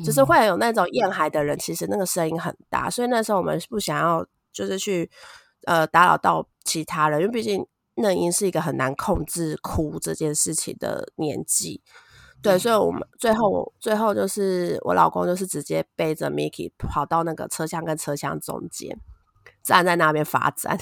[0.03, 5.09] 就是会有那种厌孩的人，其实那个声音很大，所以那时候我们不想要就是去
[5.65, 11.81] 呃打扰到其他人，因为毕竟嫩婴是一个很难控制哭这件事情的年纪，
[12.41, 12.91] 对，所以我。
[12.91, 18.99] 们最后最后就是我老公就是直接背着 Miki 跑到那个车厢跟车厢中间。
[19.63, 20.77] 站在那边罚站，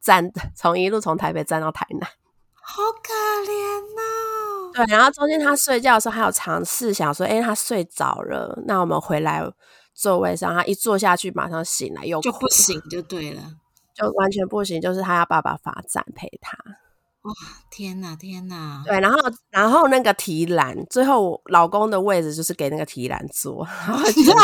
[0.00, 2.06] 站 从一路从台北站到台南，
[2.60, 3.12] 好可
[3.44, 4.02] 怜呐。
[4.74, 9.42] 对，然后中间他睡觉的时候还有尝试想说，哎，他睡着了，那我们回来
[9.94, 13.42] 座位上，他一坐下去马上醒来，又就不行就对了，
[13.94, 16.58] 就完全不行，就是他要爸爸罚站陪他。
[17.22, 17.32] 哇，
[17.70, 18.82] 天哪，天哪！
[18.84, 19.18] 对，然后
[19.48, 24.34] 然后那个提篮，最后老公的位置就是给那个提篮坐，然后真的是。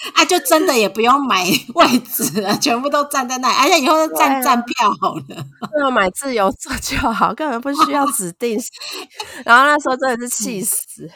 [0.14, 5.46] 啊，就真的也不用买 位置了，全部都站在那，而且以后都站站票好了，
[5.78, 8.58] 就买自由座就好，根本不需要指定。
[9.44, 11.10] 然后那时候真的是气死。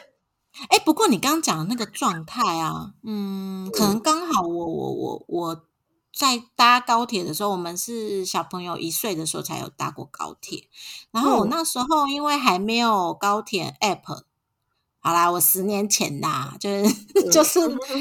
[0.69, 5.61] 哎，不过你刚刚讲的那个状态啊，嗯，可能刚好我我我我
[6.17, 10.69] 在搭高铁的时候，我们是小朋友一岁的时候才有搭过高铁。
[11.11, 14.21] 然后我那时候因为还没有高铁 app，
[15.05, 16.93] 好啦，我十年前啦，就是
[17.29, 17.59] 就是。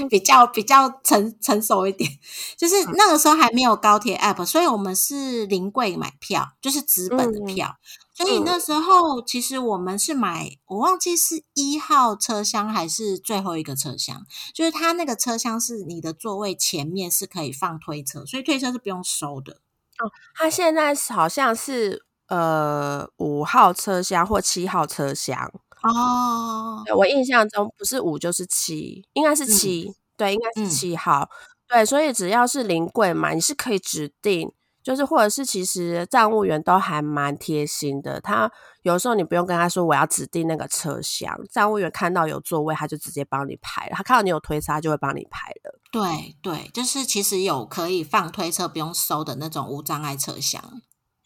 [0.09, 2.11] 比较比较成成熟一点，
[2.57, 7.77] 就是那个时候还没有高铁 app，所以我们是临柜买票，就是纸本的票。
[8.15, 19.55] 所以那时候其实我们是买，我忘记是一号车厢还是最后一个车厢，就是它那个车厢是你的座位前面是可以放推车，所以推车是不用收的。
[19.99, 25.53] 哦，它现在好像是呃五号车厢或七号车厢
[25.85, 26.83] 哦。
[26.97, 31.29] 我印象中不是五就是七，应该是七，对，应该是七号。
[31.69, 34.53] 对，所以只要是临柜嘛，你是可以指定。
[34.83, 38.21] 就是，或者是其实站务员都还蛮贴心的。
[38.21, 43.93] 他有时候你不用跟他说我要指定那个车厢，站务员看到有座位，他就直接帮你排了。
[43.95, 45.81] 他看到你有推车，就会帮你排了。
[45.91, 50.63] 对对，就是其实有可以放推车不用收的那种无障碍车厢，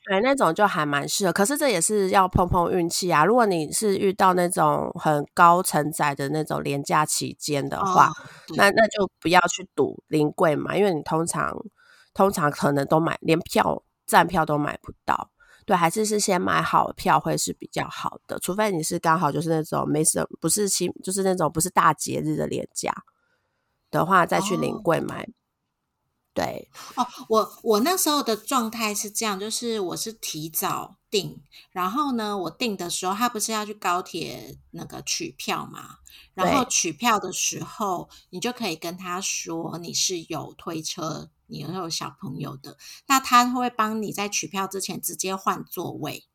[0.09, 1.33] 对，那种就还蛮适合。
[1.33, 3.25] 可是这也是要碰碰运气啊。
[3.25, 8.11] 如果你是遇到那种很高承载的那种廉价期间的话，
[8.57, 11.57] 那那就不要去赌临柜嘛，因为你通常。
[12.15, 15.31] 通常可能都买连票站票都买不到，
[15.65, 22.93] 对，还是是先买好票会是比较好的，除非你是刚好就是那种没什不是期就是那种不是大节日的廉价
[23.89, 25.29] 的话，再去临柜买。
[26.39, 35.97] 对哦，我我那时候的状态是这样，就是我是提早订，然后呢，我订的时候他不是要去高铁那个取票嘛，
[36.35, 42.77] 然后取票的时候，你就可以跟他说你是有推车，你有小朋友的，
[43.09, 46.29] 那他会帮你在取票之前直接换座位。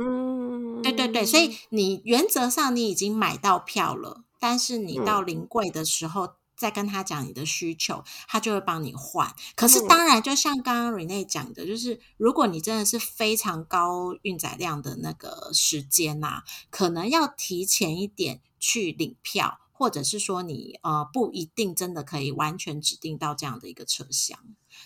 [0.00, 6.36] 嗯，对对对，所以你原则上你已经买到票了，但是你到临柜的时候。
[6.56, 9.34] 再跟他讲你的需求，他就会帮你换。
[9.54, 24.38] 可是当然，就像刚刚 Rene 讲的，就是如果你真的是非常高运载量的那个时间呐，可能要提前一点去领票，或者是说你呃不一定真的可以完全指定到这样的一个车厢。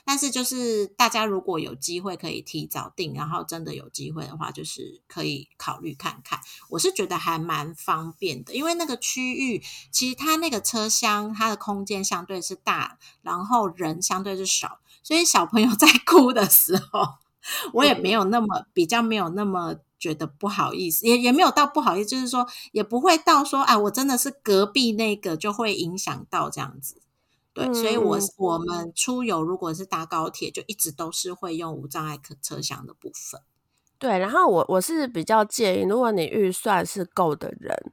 [0.05, 6.39] 但是，就是大家如果有机会可以提早订，然后真的有机会的话，就是可以考虑看看。
[6.69, 17.15] 我是觉得还蛮方便的，因为那个区域其实它那个车厢它的空间相对是大，然后人相对是少，所以小朋友在 哭的时候，
[17.73, 27.03] 我也没有那么比较没有那么觉得不好意思，也也没有到不好意思，就是说也不会到说啊，我真的是隔壁那个就会影响到这样子。
[27.53, 33.41] 对，所以，我我们出游如果是搭高铁，就一直都是会用无障碍可车厢的部分。
[33.99, 37.93] 对，然后我我是比较建议，如果你预算是够的人，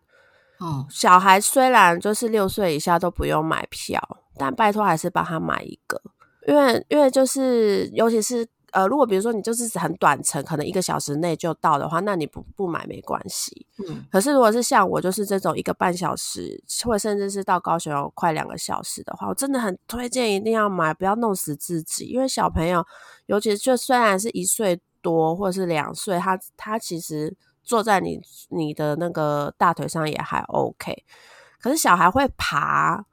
[0.60, 4.00] 哦，小孩虽然就是六岁以下都不用买票，
[4.38, 6.02] 但拜托还是帮他买一个，
[6.48, 8.48] 因为因为就是尤其是。
[8.72, 13.66] 呃，如果比如说你就是很短程，可能一个小时内就到的话，那你不不买没关系。
[13.88, 22.06] 嗯，可是如果是像我就是这种一个半小时，或者甚至是到高雄有快两个小时的话，我真的很推荐一定要买，不要弄死自己。
[22.06, 22.86] 因为小朋友，
[23.28, 31.06] 尤其就虽然是一岁多或者是两岁，他他其实坐在你你的那个大腿上也还 OK，
[31.62, 33.06] 可是小孩会爬。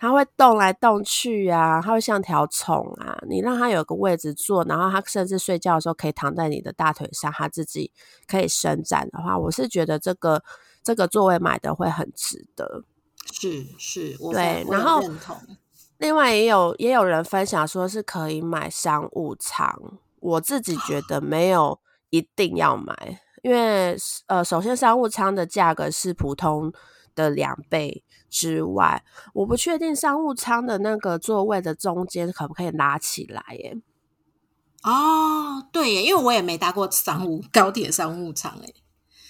[0.00, 3.18] 它会动来动去啊，它会像条虫啊。
[3.28, 7.92] 你让它有个位置坐，然后它甚至睡觉的时候可以躺在你的大腿上，它自己
[8.26, 10.42] 可以伸展的话，我是觉得这个
[10.82, 12.82] 这个座位买的会很值得。
[13.30, 15.02] 是是，对，然后
[15.98, 26.72] 另外也有也有人分享说是可以买商务舱，我自己觉得没有一定要买，因为呃，首先商务舱的价格是普通
[27.14, 28.02] 的两倍。
[28.32, 29.02] 之外，
[29.34, 33.76] 我不确定商务舱的那个座位的中间可不可以拉起来耶？
[34.84, 38.72] 哦，对耶，因为我也没搭过商务高铁商务舱诶。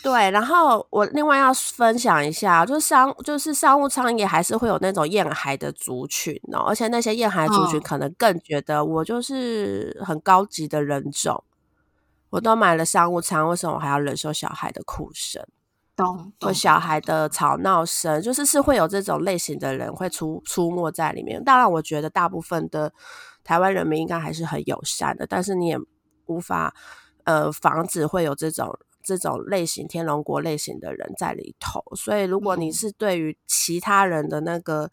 [0.02, 11.42] 对，然后我另外要分享一下，就是商就是商务舱也还是会有那种厌海的族群哦，而且那些厌海族群可能更觉得我就是很高级的人种，
[12.30, 15.44] 我都买了商务舱，为什么我还要忍受小孩的哭声？
[16.40, 21.44] 或小孩的吵闹声，就是是会有这种类型的人会出出没在里面。
[21.44, 22.90] 当然，我觉得大部分的
[23.44, 25.78] 台湾人民应该还是很友善的，但是你也
[26.24, 26.74] 无法
[27.24, 31.84] 呃防止会有这种这种类型天龙国类型的人在里头。
[31.94, 34.90] 所以，如果你是对于其他人的那个。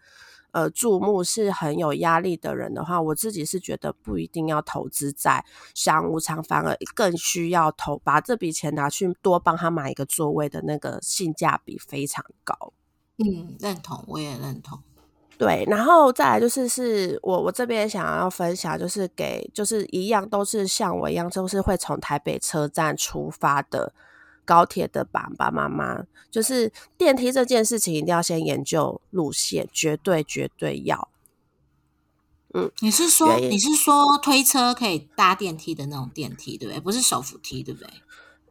[0.58, 12.74] 呃，注目是很有压力的人的话，我自己是觉得不一定要投资在商务舱，反而更需要投把这笔钱拿去多帮他买一个座位的那个性价比非常高。
[13.18, 14.80] 嗯，认同，我也认同。
[15.38, 23.94] 对，然后再来就是是我我这边想要分享，就是给就是一样都是像我一样，就是会从台北车站出发的
[24.48, 31.10] 高铁的爸爸妈妈，就是电梯这件事情一定要先研究路线，绝对绝对要。
[32.54, 36.80] 嗯，你是说你是说推车可以搭电梯的那种电梯，对不对？
[36.80, 37.90] 不是手扶梯，对不对？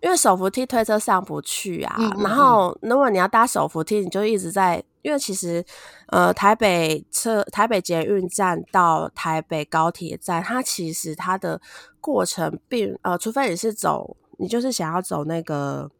[0.02, 4.84] 因为手扶梯推车上不去啊，然后如果你要搭手扶梯，你就一直在。
[5.02, 5.64] 因为其实，
[6.08, 11.60] 呃，台北车台北捷运站到台北高铁站，它其实它的
[12.00, 15.90] 过程并呃，除非你是走，你就是想要走那个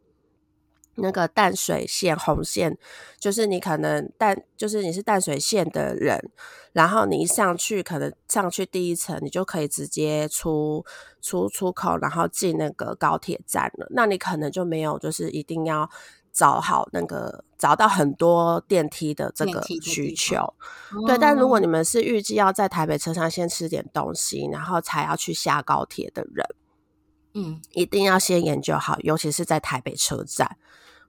[0.95, 2.77] 那个淡水线红线，
[3.19, 6.31] 就是你可能淡，就是你是淡水线的人，
[6.73, 10.85] 然后你一上去，可能上去第一层，你就可以直接出
[11.21, 13.87] 出出口，然后进那个高铁站了。
[13.91, 15.89] 那你可能就没有，就是一定要。
[16.33, 20.53] 找好那个找到很多电梯的这个需求，
[21.07, 21.17] 对。
[21.17, 26.45] 但如果你们是预计要在台北车上先吃点东西，然后才要去下高铁的人，
[27.37, 30.57] 嗯，一定要先研究好，尤其是在台北车站。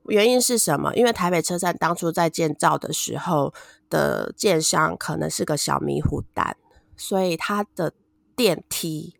[0.05, 0.95] 原因是什么？
[0.95, 3.55] 因为台北车站当初在建造的时候
[3.89, 6.57] 的建商可能是个小迷糊蛋，
[6.97, 7.95] 所以它的
[8.37, 9.15] 电梯。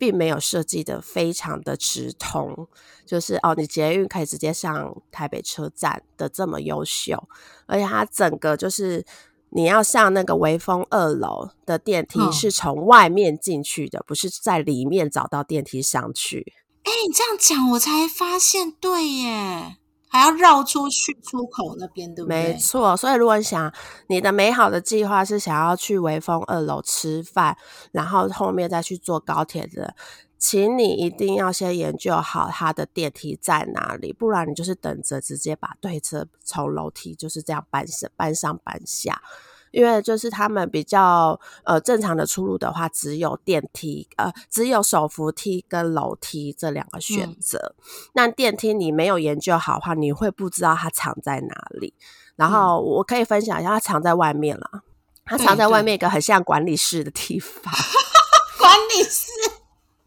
[0.00, 2.66] 并没有设计的非常的直通，
[3.04, 7.28] 就是哦，你捷运可以直接上台北车站的这么优秀，
[7.66, 9.04] 而且它整个就是
[9.50, 16.54] 你要上那个微风二楼的电梯是从外面进去的，不是在里面找到电梯上去。
[16.84, 19.76] 哎，你这样讲我才发现，对耶。
[20.12, 22.42] 还要绕出去出口那边，对不对？
[22.42, 23.72] 没错，所以如果你想
[24.08, 27.56] 你的美好的计划是想要去微风二楼吃饭，
[27.92, 29.94] 然后后面再去坐高铁的，
[30.40, 39.22] 请你一定要先研究好它的电梯在哪里，不然你就是等着直接把对车从楼梯就是这样搬上搬上搬下。
[39.70, 47.76] 因为就是他们比较呃正常的出路的话，只有电梯呃只有手扶梯跟楼梯这两个选择。
[48.14, 51.94] 那电梯你没有研究好的话，你会不知道它藏在哪里。
[52.34, 54.82] 然后我可以分享一下，它藏在外面了。
[55.24, 57.72] 它藏在外面一个很像管理室的地方。
[58.58, 59.28] 管理室，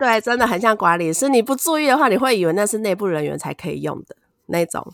[0.04, 1.30] 对，真的很像管理是。
[1.30, 4.13] 你不注意的话，你会以为那是内部人员才可以用的
[4.48, 4.86] 那种。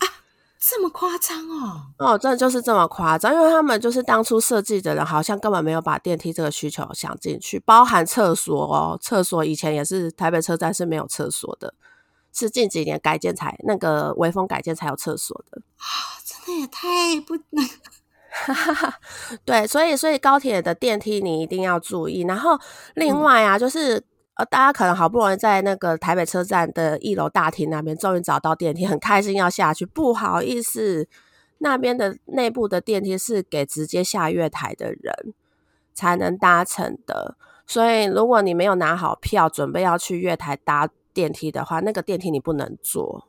[0.60, 1.82] 这么夸张哦！
[1.98, 11.74] 哦，真的就是这么夸张，因为他们就是当初设计的人，好像根本没有把电梯这个需求想进去，包含厕所哦，厕所以前也是台北车站是没有厕所的，
[12.32, 16.22] 是近几年改建才那个微风改建才有厕所的啊！
[16.24, 17.68] 真的也太不能，
[19.44, 22.56] 对，所以所以高铁的电梯你一定要注意，然后
[22.94, 24.04] 另外啊，就是。
[24.44, 29.84] 大家可能好不容易在那个台北车站的一楼大厅那边，终于找到电梯，很开心要下去。
[29.84, 31.08] 不好意思，
[31.58, 35.34] 那边的内部的电梯是给直接下月台的人
[35.94, 37.36] 才能搭乘的。
[37.66, 43.28] 所以，如果你没有拿好票，准备要去月台搭电梯的话，那个电梯你不能坐。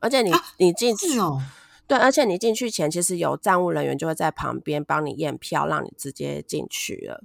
[0.00, 1.40] 而且，你你进去哦，
[1.86, 7.24] 对，而且你进去前，其实有站务人员就会在旁边帮你验票，让你直接进去了。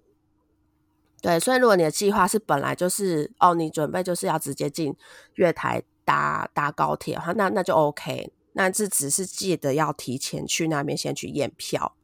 [1.24, 4.94] 对，所以如果你的计划是本来就是哦，你准备就是要直接进
[5.36, 8.34] 月台搭搭高铁的话，那那就 OK。
[8.52, 11.96] 那这只是记得要提前去那边先去验票，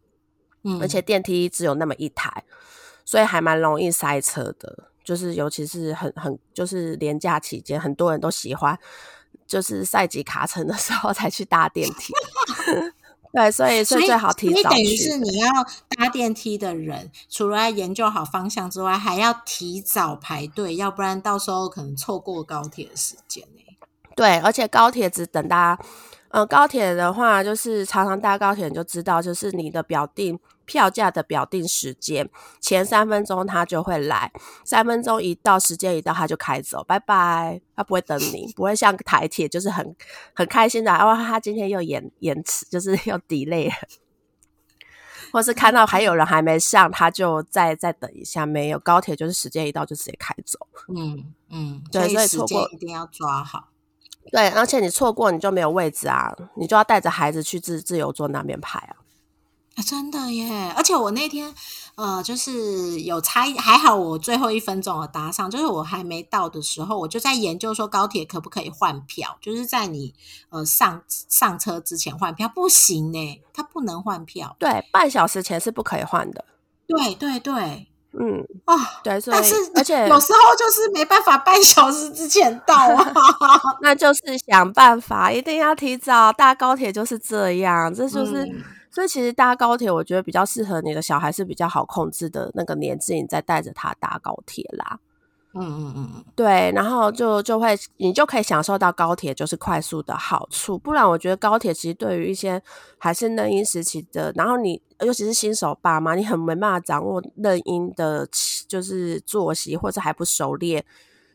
[0.63, 2.45] 嗯，而且电梯只有那么一台，
[3.03, 4.85] 所以还蛮容易塞车的。
[5.03, 8.79] 就是尤其是很很就是廉价期间，很多人都喜欢
[9.45, 12.13] 就是赛级卡层的时候 才去搭电梯。
[13.31, 15.49] 对，所以所以最好提早等于是你要
[15.89, 23.61] 搭电梯的人，除了要研究好方向之外，还要提早排队，要不然到时候可能错过高铁的时间呢。
[24.15, 25.83] 对，而且高铁只等大家，
[26.29, 30.39] 呃，高铁的话就是常常搭高铁你就知道，就是你的表定。
[30.69, 32.29] 票价的表定时间
[32.61, 34.31] 前三分钟他就会来，
[34.63, 39.95] 三分钟一到时间一到他就开走，拜拜，他不会等你，不会像台铁就是很
[40.35, 43.71] 很开心的，哦，他今天又延延迟，就是又 delay，
[45.31, 50.59] 或是看到还有人还没上，他就再再等一下，没有高铁就是时间一到就直接开走，
[50.95, 53.69] 嗯嗯，对，所以错过一定要抓好，
[54.31, 58.97] 对，而且你错过你就没有位置啊，你就要带着孩子去自自由坐那边排啊。
[59.81, 60.73] 真的耶！
[60.75, 61.53] 而且我那天
[61.95, 65.49] 呃，就是有差，还好我最后一分钟有搭上。
[65.49, 70.13] 就是我还没到的时候，我就在研究说高铁可不可以换票，就是在你
[70.49, 74.55] 呃上上车之前换票，不行呢，它不能换票。
[74.59, 76.45] 对，半小时前是不可以换的。
[76.87, 83.13] 对对对，嗯啊，对，但是而且有时候就是没办法半小时之前到啊，
[83.81, 86.31] 那就是想办法，一定要提早。
[86.33, 88.47] 搭高铁就是这样，这就是。
[88.91, 94.99] 所以其实搭高铁，我觉得比较适合你的小孩是比较好控制的那个年纪，你再带着他搭高铁啦。
[95.55, 100.77] 嗯嗯嗯嗯，对，然后就就会你就可以享受到高铁就是快速的好处。
[100.77, 102.61] 不然，我觉得高铁其实对于一些
[102.99, 108.27] 还是嫩婴时期的，然后你尤其是新手爸妈，你很没办法掌握嫩婴的，
[108.67, 110.85] 就是作息或者还不熟练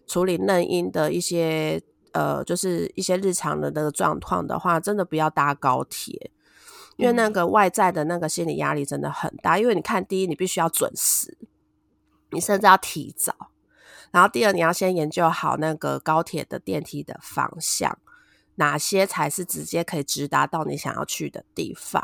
[0.07, 1.82] 处理嫩婴的一些
[2.12, 6.30] 呃，就是一些日常的那个状况的话，真的不要搭高铁，
[6.97, 9.59] 因为那个外在的那个心理压力真的很大。
[9.59, 11.36] 因为你看，第一，你必须要准时，
[12.30, 13.34] 你甚至要提早。
[14.11, 17.99] 然后第二，你要先研究好那个高铁的电梯的方向，
[18.57, 22.03] 哪些才是直接可以直达到你想要去的地方。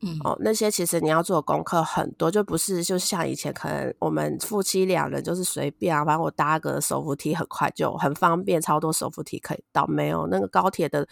[0.00, 9.84] 嗯，哦，那些其实你要做功课很多，就不是就像以前可能我们夫妻两人就是随便啊，反正我搭个手扶梯很快就很方便，超多手扶梯可以到。
[9.88, 11.04] 没有那个高铁的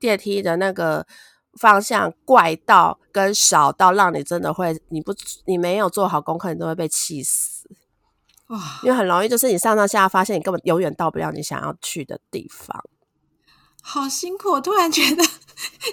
[0.00, 1.06] 电梯的那个
[1.58, 7.68] 方向怪到跟少到，让你真的会你不你没有做好功课，你都会被气死。
[8.48, 12.84] 哇，因为很容易，就是你上上下发现你根本永远到不了你想要去的地方，
[13.82, 14.52] 好辛苦！
[14.52, 15.22] 我突然觉得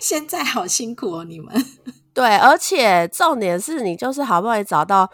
[0.02, 1.66] 现在好辛苦哦，你们。
[2.14, 5.10] 对，而且重点是你就是好不容易找到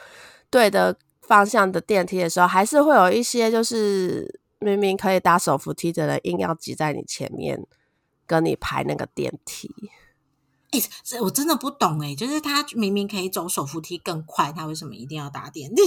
[0.49, 7.63] 对的方向的电梯的时候，还是会有一些就是明明可以搭手扶梯的人，硬要挤在你前面
[8.25, 9.69] 跟你排那个电梯。
[11.03, 15.83] 这我真的不懂哎，就是他明明可以走手扶梯更快，他为什么一定要打电梯？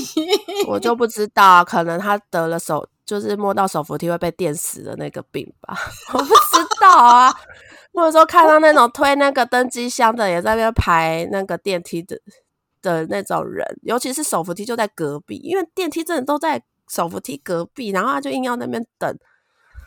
[0.66, 5.76] 我就不知道，可能他得了手，就是摸到手扶梯会被电死的那个病吧？
[6.14, 7.34] 我不知道啊。
[7.92, 12.16] 或者说看到那种推那个登机箱的也在那边排那个电梯的
[12.80, 19.18] 的那种人，尤其是手扶梯就在隔壁，因为电梯真的都在手扶梯隔壁，然后他就硬要那边等。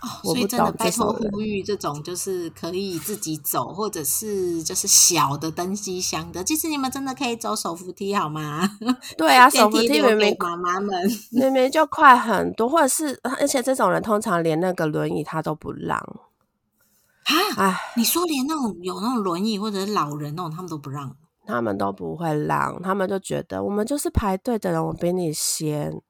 [0.02, 8.68] 哦，所以真的拜托呼吁这种就是可以自己走，或者是就是小的登机箱的，其实你们真的可以走手扶梯好吗？
[9.16, 10.92] 对啊，手扶梯明明妈妈们
[11.30, 17.36] 明明就快很多，或者是而且这种人通常连那个轮椅他都不让啊！
[17.58, 26.02] 哎，你说连那种有那种轮椅或者是老人那种他们都不让，他们都不会让，他们就觉得我们就是排队的人，我比你先。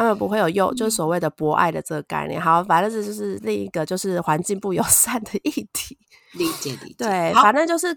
[0.00, 2.40] 他们不会有优，就是所谓的博爱的这个概念。
[2.40, 5.98] 好，反正这就是另一个就是环境不友善的议题。
[6.32, 6.94] 理解理解。
[6.96, 7.94] 对，反正就是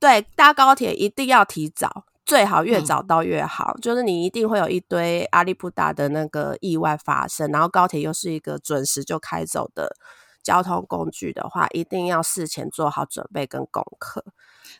[0.00, 3.76] 对搭高铁一定要提早，最好越早到越好。
[3.82, 9.94] 就是你一定会有一堆阿里不达的那个意外发生，然后高铁又是一个准时就开走的
[10.42, 14.24] 交通工具的话，一定要事前做好准备跟功课。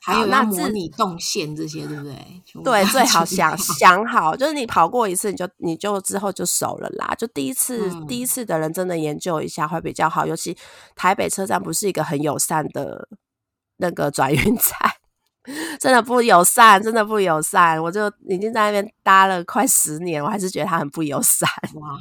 [0.04, 2.42] 还有那模拟动线这些，对不对？
[2.64, 7.14] 对，最好想 想好，就是你跑过一次，你就你就之后就熟了啦。
[7.16, 10.26] 就第一次第一次的人真的研究一下会比较好。
[10.26, 10.56] 尤其
[10.96, 13.08] 台北车站不是一个很友善的
[13.76, 14.74] 那个转运站，
[15.78, 17.80] 真的不友善，真的不友善。
[17.80, 21.48] 我就已经在那边搭了快十年，我还是觉得它很不友善。
[21.74, 21.96] 哇，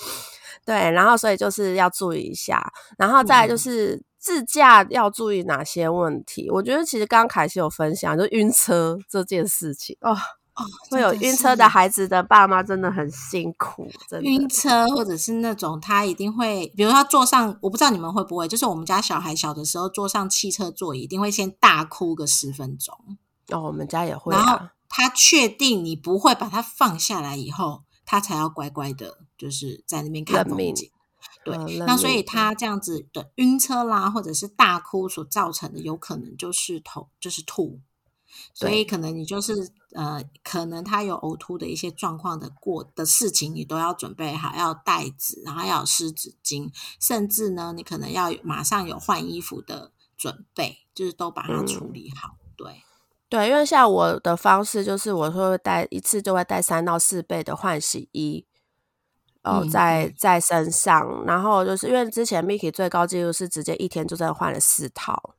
[0.66, 2.62] 对，然后所以就是要注意一下，
[2.98, 4.06] 然后再就是。
[4.18, 6.50] 自驾要注意哪些问题？
[6.50, 13.88] 我觉得其实刚刚凯西有分享，就晕车这件事情哦哦，会有晕车的孩子的爸妈真的很辛苦。
[14.22, 22.92] 晕车或者是那种他一定会，比如他坐上，我不知道你们会不会，就是我们家小孩小的时候坐上汽车座椅，一定会先大哭个十分钟。
[23.50, 24.34] 哦，我们家也会。
[24.34, 24.58] 然后
[24.88, 30.90] 他确定你不会把他放下来以后，他才要乖乖的，就是在那边看风景。
[31.48, 37.80] 对，那所以他这样子的晕车啦，或者是大哭所造成的，有可能就是头就是吐，
[38.54, 46.70] 所以可能你就是呃，可能他有呕吐的一些状况的过的事情，你都要准备好，要袋子，然后要湿纸巾，
[47.00, 52.36] 甚至呢，你可能要马上有换衣服的准备，就是都把它处理好。
[52.56, 52.82] 对，
[53.28, 58.44] 对，因为像我的方式就是，我会带一次就会带三到四倍的换洗衣。
[59.48, 65.34] 哦，在在身上，然后就是因为之前 Miki 最高纪录是直接一天就真的换了四套，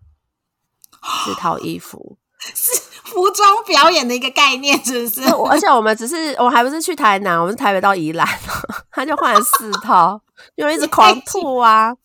[1.25, 2.71] 四套衣服， 是
[3.03, 5.21] 服装表演的一个概念，是不是？
[5.49, 8.27] 而且我们只是，我还不是去台南，我们是台北到宜兰，
[8.91, 10.21] 他就换了四套，
[10.55, 11.95] 因为一直狂 吐啊，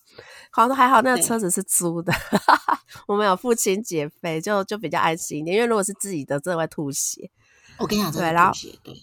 [0.53, 2.13] 狂吐还好，那个车子是租的，
[3.09, 7.31] 我们有付清洁费，就就比较安心一点，因为如果是自己的，真的会吐血。
[7.79, 8.53] 我跟你讲，对，然后
[8.83, 8.95] 对。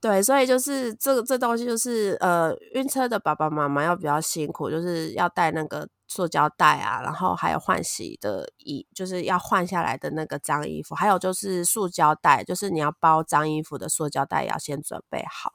[0.00, 15.52] 对，所以就是这个这东西就是呃，晕车的爸爸妈妈要比较辛苦，就是要带那个塑胶袋啊，然后还有换洗的衣，就是要换下来的那个脏衣服，还有就是塑胶袋，就是你要包脏衣服的塑胶袋要先准备好。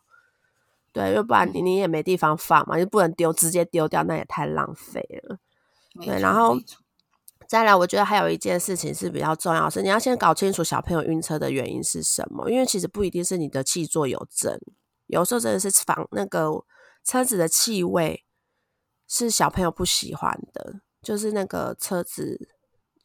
[0.94, 5.38] 对，要不然你你也没地方放嘛，就不能丢，直接丢掉那也太浪费了。
[6.06, 6.56] 对，然后
[7.48, 14.60] 再来，我觉得还有一件事情是比较重要，是你要先搞清楚小朋友晕车的原因是什么，因为其实不一定是你的气座有震，
[15.08, 16.50] 有时候真的是房那个
[17.04, 18.26] 车子的气味
[19.08, 22.55] 是小朋友不喜欢的，就是那个车子。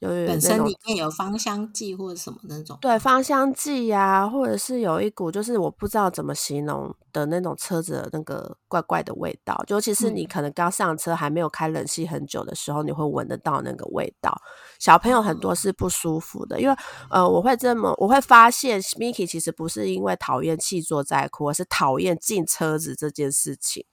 [0.08, 14.34] 本身里面有芳香剂或者什么那种，对，芳香剂呀，或者是有一股就是我不知道怎么形容的那种车子的那个怪怪的味道，尤其是你可能刚上车还没有开冷气很久的时候，你会闻得到那个味道。
[14.78, 16.74] 小朋友很多是不舒服的，因为
[17.10, 23.84] 呃，我会这么我会发现，Miki 其实不是因为讨厌气座在哭，而是讨厌进车子这件事情。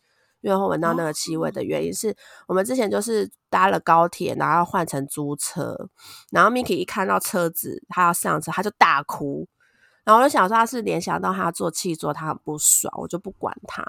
[0.47, 2.15] 因为会闻到那个气味的原因是
[2.47, 5.89] 我们之前就是搭了高铁，然后换成租车，
[6.31, 9.45] 然后 Miki 一看到车子，他要上车，他就大哭，
[10.05, 13.83] 然后我就想说他是联想到他坐汽座，他很不爽，我就不管他。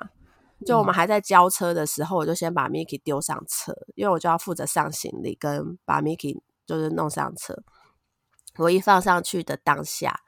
[0.66, 7.54] 就我们还在交车的时候，我就先把 Miki 丢上车，因为我就要负责上行李跟把 Miki 就是弄上车。
[8.56, 10.18] 我一放上去的当下，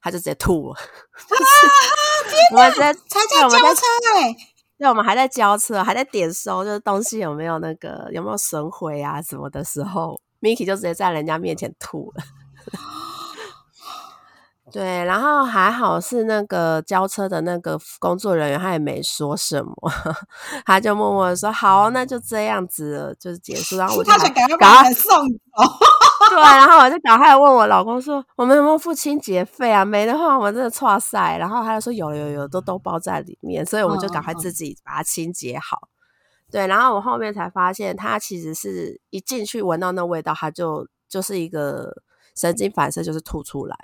[0.00, 0.78] 他就直接吐了。
[2.54, 3.80] 我们在才在交车
[4.14, 4.36] 哎。
[4.80, 12.24] 对，我们还在交车，还在点收，就是东西有没有那个有没有损毁啊什么的时候，Miki 就直接在人家面前吐了。
[14.72, 19.74] 对，然后还好是那个交车的那个工作人员，他也没说什么，
[20.64, 25.36] 他就默默的说：“好，那就这样子，就是结束。”然后我就赶快把他送走。
[26.30, 29.84] 对，然后我就赶快问我老公说：“我们有没有付清洁费啊？
[29.84, 35.88] 没的话，我们真的错晒。”然后他就说：“有有有，都都包在里面。”所以我们就赶快自己把它清洁好。
[36.50, 41.92] 对，然后我后面才发现，他其实是一进去闻到那味道，他就就是一个
[42.34, 43.76] 神经反射，就是吐出来。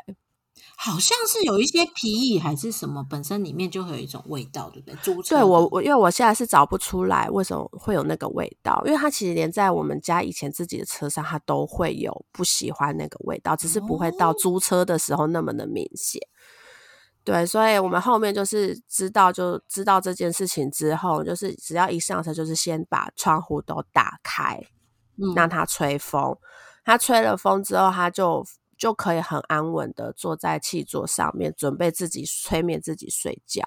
[0.76, 4.96] 好像是有一些皮椅还是什么，本身里面就会有一种味道，对不对？
[5.02, 16.20] 租对我我因为我现在是找不出来为什么会有那个味道，因为它其实连在我们家以前自己的车上，它都会有不喜欢那个味道，只是不会到租车的时候那么的明显。
[17.24, 24.60] 对，所以我们后面就是知道就知道这件事情之后，就是只要一上车，就是先把窗户都打开，
[25.16, 26.36] 嗯让它吹风。
[26.84, 28.44] 它吹了风之后，它就。
[28.76, 33.62] 就可以很安稳的坐在气座上面，准备自己催眠自己睡觉。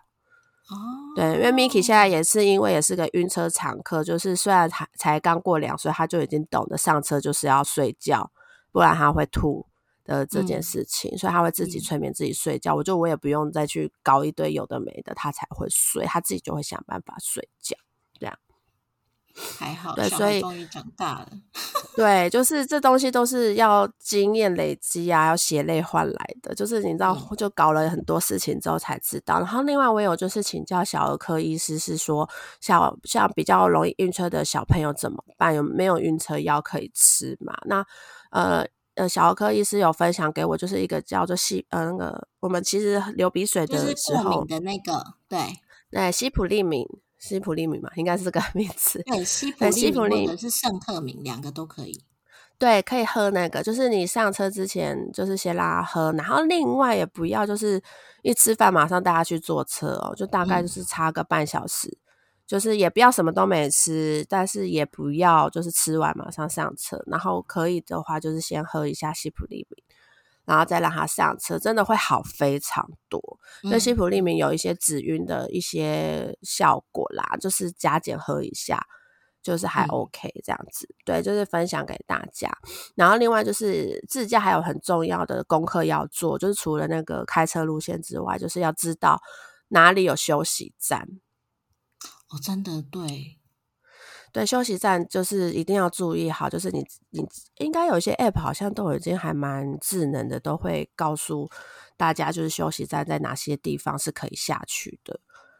[0.69, 0.75] 哦，
[1.15, 8.31] 对，因为 Miki 现在也是因为也是个晕车常客，就是虽然才才刚过两岁，他就已经懂得上车就是要睡觉，
[8.71, 9.65] 不然他会吐
[10.05, 12.75] 的这件事情，所以他会自己催眠自己睡觉。
[12.75, 17.75] 我就我也不用再去搞一堆有的没的，他才会睡，他自己就会想办法睡觉。
[19.57, 21.29] 还好，对，所以终于长大了。
[21.95, 26.53] 对，就是这东西都是要经验累积啊，要血泪换来的。
[26.53, 29.39] 就是你知道，就搞了很多事情之后才知道。
[29.39, 32.29] 然后另外我有就是请教小儿科医师，是说
[32.61, 35.53] 小像比较容易晕车的小朋友怎么办？
[35.53, 37.57] 有没有晕车药可以吃嘛？
[37.65, 37.85] 那
[38.31, 38.65] 呃
[38.95, 45.39] 呃，小儿科医师有分享给我，就是一个叫做西呃那个我们其实流鼻水的时候的那个，对
[45.91, 46.85] 对，西普利敏。
[47.19, 49.03] 西普利米嘛，应该是这个 名词。
[49.03, 52.03] 对，西普利敏或者是圣特敏，两个都可以。
[52.57, 57.81] 对，可以喝那个，就是你上车之前，就是先拉喝，然后另外也不要，就是
[58.21, 61.97] 一吃饭马上带他去坐车哦，就大概就是差个半小时，
[62.45, 69.81] 就是也不要什么都没吃，但是也不要就是吃完马上上车，然后可以的话就是先喝一下西普利敏。
[70.49, 73.21] 然后再让他上车，真的会好非常多。
[73.61, 78.83] 那西普利明有一些止晕的一些效果啦，就是加减喝一下，
[79.43, 80.89] 就是还 OK 这样子。
[81.05, 82.51] 对，就是分享给大家。
[82.95, 89.21] 然后另外就是自驾还有很重要的功课要做，就是除了那个开车路线之外，就是要知道
[89.67, 91.07] 哪里有休息站。
[92.29, 93.38] 哦，真的对。
[94.31, 97.27] 对，休息站就是一定要注意好，就是你你
[97.57, 101.49] 应该有一些 app 好像都已经还蛮智能的，都会告诉
[101.97, 105.19] 大家就是休息站在哪些地方是可以下去的。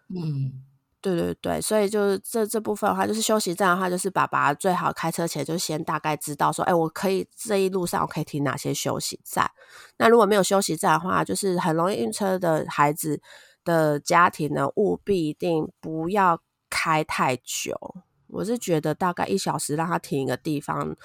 [0.10, 0.64] 嗯，
[1.02, 9.50] 对对对，所以就是这这部分的话，就是休息站的话，就是爸爸最好开车前就先大概知道说，哎，我可以这一路上我可以停哪些休息站。
[9.98, 13.22] 那如果没有休息站的话，就是很容易晕车的孩子
[13.64, 17.96] 的家庭呢，务必一定不要开太久。
[18.30, 20.96] 我是觉得大概一小时让他停一个地方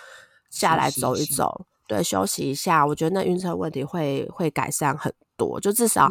[0.51, 5.61] 下来走一走，对，休息一下，我觉得那晕车问题会会改善很多。
[5.61, 6.09] 就至少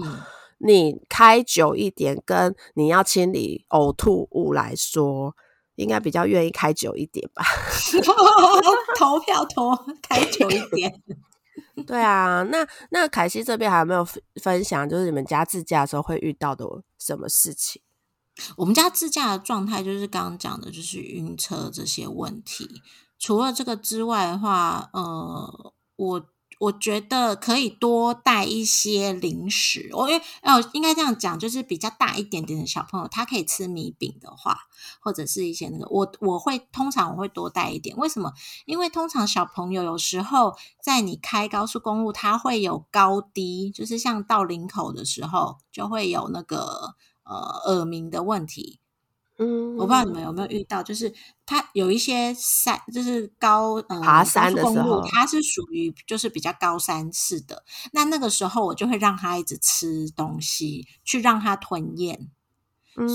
[0.58, 5.36] 你开久一点，跟你要清理呕吐物来说，
[5.76, 7.44] 应该比较愿意开久一点吧。
[8.98, 11.02] 投票投开久一点。
[11.88, 14.04] 对啊，那那凯西这边还有没有
[14.42, 14.88] 分享？
[14.90, 16.66] 就是你们家自驾的时候会遇到的
[16.98, 17.82] 什么事情？
[18.58, 22.82] 我们家自驾的状态就是刚刚讲的，就是晕车这些问题。
[23.20, 26.26] 除了这个之外的话，呃，我。
[26.60, 34.58] 我觉得可以多带一些零食，我因为哦，应该这样讲，就是比较大一点点的小朋友，他可以吃米饼的话，
[35.02, 37.98] 或者是一些那个，我我会通常我会多带一点。
[37.98, 38.32] 为什么？
[38.66, 46.96] 因为通常小朋友有时候在你开高速公路，他会有高低，就是像到林口的时候，就会有那个
[47.34, 48.80] 呃耳鸣的问题。
[49.40, 51.12] 嗯，我不知道你们有没有遇到，就是
[51.44, 57.64] 它有一些山，就是高呃爬山的时候，它是属于就是比较高山式的。
[57.94, 62.30] 那那个时候我就会让他一直吃东西，去让他吞咽。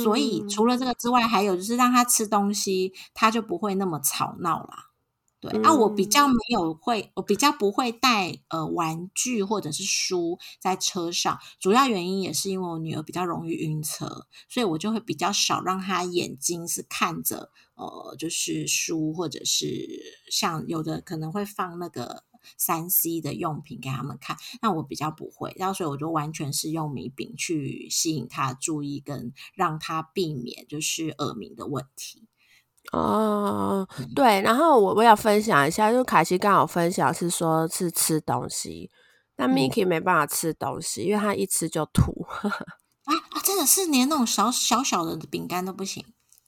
[0.03, 4.88] 所以除了这个之外，还有就是让他吃东西，他就不会那么吵闹啦。
[5.41, 22.24] 对啊，我比较没有会，我比较不会带呃玩具或者是书在车上，主要原因也是因为我女儿比较容易晕车，所以我就会比较少让她眼睛是看着呃就是书或者是像有的可能会放那个
[22.57, 32.26] 三 C 的用品给他们看，那我比较不会，然后所以我就完全是用米饼去吸引她注意跟让她避免就是耳鸣的问题。
[32.93, 38.91] 哦，对，然后我我要分享一下，就凯西刚好分享是说是吃东西，
[39.36, 42.26] 但 Miki 没办法吃东西，因为他一吃就吐。
[43.09, 46.05] 啊啊，真的是连那种小小小的饼干都不行，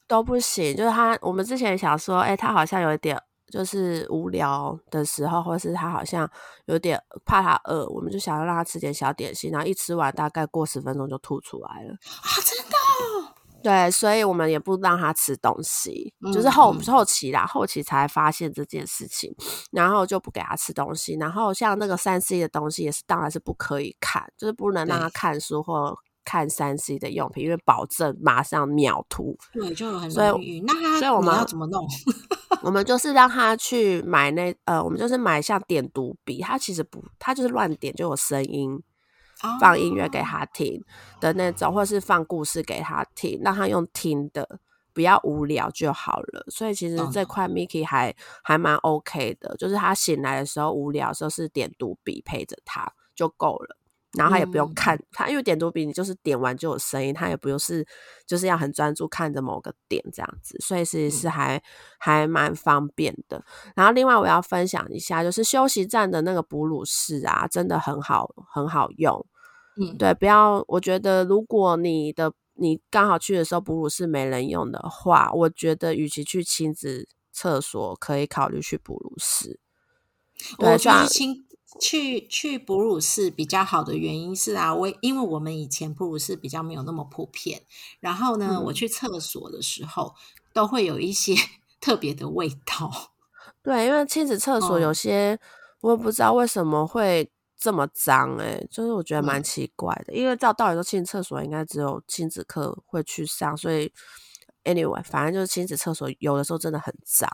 [0.07, 0.77] 都不行。
[0.77, 3.19] 就是他，我们之前想说，哎，他好像有一点
[3.51, 6.31] 就是无聊的时候，或是他好像
[6.67, 11.93] 有点怕他饿，我们就想要让他吃点小点心，然后一吃完大概过十分钟就吐出来了。
[11.93, 13.35] 啊，真的。
[13.63, 19.35] 对，所以我们也不让他吃东西，就是后后期啦，后期才发现这件事情，
[19.71, 21.17] 然后就不给他吃东西。
[21.21, 29.37] 然后像那个三 C 的东西，也是当然是不可以看，就是不能让他看书或看三 C 的用品，因为保证马上秒吐。
[29.53, 30.61] 对，就很容易。
[30.61, 31.87] 那他，所以我们要怎么弄？
[32.63, 38.83] 我们就是让他去买那呃，我们就是买像点读笔，他其实不，他就是乱点就有声音。
[39.61, 40.83] 放音乐给他听
[41.21, 44.61] 的那种，或是放故事给他听，让他用听的，
[44.93, 46.45] 不要无聊就好了。
[46.49, 53.77] 所以其实这块 Miki 还还蛮 OK 的，就是他醒来的时候无聊的时候是点读笔陪着他就够了，
[54.15, 57.87] 然后他也不用看他，因为点读笔你就是点完就有声音，他也不用是
[58.27, 61.63] 就是要很专注看着某个点这样子，所以其实是还
[61.99, 63.45] 还蛮方便的。
[63.77, 69.25] 然后另外我要分享一下，就是休息站的那个哺乳室啊，真的很好很好用。
[69.81, 70.65] 嗯，对，不要。
[70.67, 79.61] 我觉得，如果你的你刚好去的时候哺乳室没人用的话，我觉得与其去亲子厕所，可以考虑去哺乳室。
[80.59, 81.47] 我觉得亲
[81.79, 87.63] 去去哺乳室比较好的原因是啊，我因为我们以前哺乳室比较没有那么普遍，
[88.01, 90.15] 然后呢，我去厕所的时候
[90.53, 91.35] 都会有一些
[91.81, 93.13] 特别的味道。
[93.63, 95.39] 对，因为亲子厕所有些
[95.83, 97.31] 我也不知道为什么会。
[97.63, 103.93] 这么脏哎，就是我觉得蛮奇怪的，因为照道理说，亲子厕所应该只有亲子课会去上，所以
[104.65, 107.29] anyway，反正就是亲子厕所有的时候真的很脏。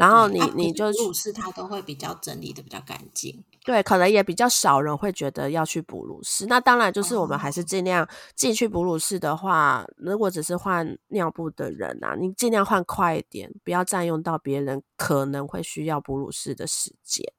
[0.00, 3.44] 然后你你就哺乳室，它都会比较整理的比较干净。
[3.62, 6.46] 对，可能也比较少人会觉得要去哺乳室。
[6.46, 17.30] 那当然就是我们还是尽量进去哺乳室的话，如果只是换尿布的人啊，你尽量换快一点，不要占用到别人可能会需要哺乳室的时间。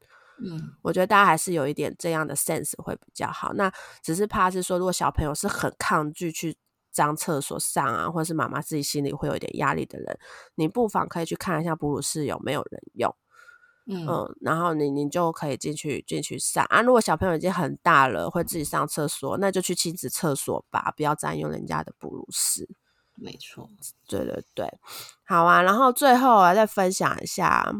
[0.44, 3.54] 嗯，我觉得大家还是有一点这样的 sense 会比较好。
[3.54, 3.72] 那
[4.04, 6.56] 只是怕是说，如果小朋友是很抗拒去
[6.92, 10.20] 脏厕所上啊，或者是妈妈自己心里会有一点压力的人，
[10.56, 13.16] 你不妨可以去看一下哺乳室有没有人用。
[13.88, 14.08] 嗯，
[14.42, 16.82] 然后你你就可以进去进去上啊。
[16.82, 22.70] 如果小朋友已经很大了，会自己上厕所，那就去亲子厕所吧，不要占用人家的哺乳室。
[23.16, 23.68] 没错，
[24.08, 24.80] 对对对，
[25.26, 25.62] 好啊。
[25.62, 27.74] 然后最后啊，再分享一下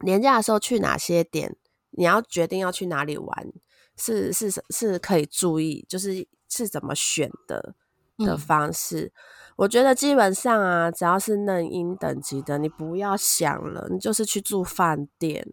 [0.00, 1.56] 年假的时候去哪些点。
[1.96, 3.52] 你要决定要去哪里玩，
[3.96, 7.76] 是是是可以注意，就是是怎么选的
[8.18, 9.12] 的方式。
[9.56, 15.46] 我觉得基本上啊，只要是嫩婴等级的，你不要想了，你就是去住饭店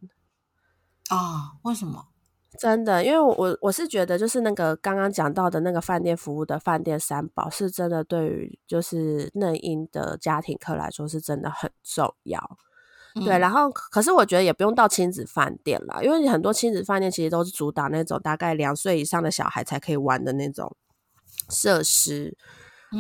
[1.09, 1.53] 啊？
[1.63, 2.07] 为什么？
[2.59, 12.57] 真的，因为我我是觉得，就是那个刚刚讲到的那个饭店服务的饭店三宝，是真的对于就是嫩婴的家庭客来说，是真的很重要。
[13.25, 20.75] 对，然后可是我觉得也不用到亲子饭店啦，因为很多亲子饭店其实都是主打那种大概两岁以上的小孩才可以玩的那种
[21.51, 22.35] 设施。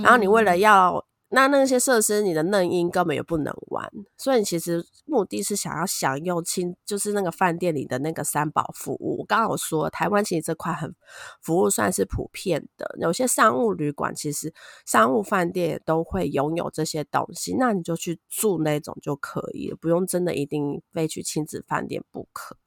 [0.03, 9.19] 然后你为了要那那些设施，你的嫩婴根本也不能玩，所以你其实目的是想要享用亲，就是那个饭店里的那个三宝服务。
[9.19, 10.93] 我刚刚有说，台湾其实这块很
[11.41, 14.53] 服务算是普遍的，有些商务旅馆其实
[14.85, 22.57] 商务饭店也都会拥有这些东西，那你就去住那种就可以了，不用真的一定非去亲子饭店不可。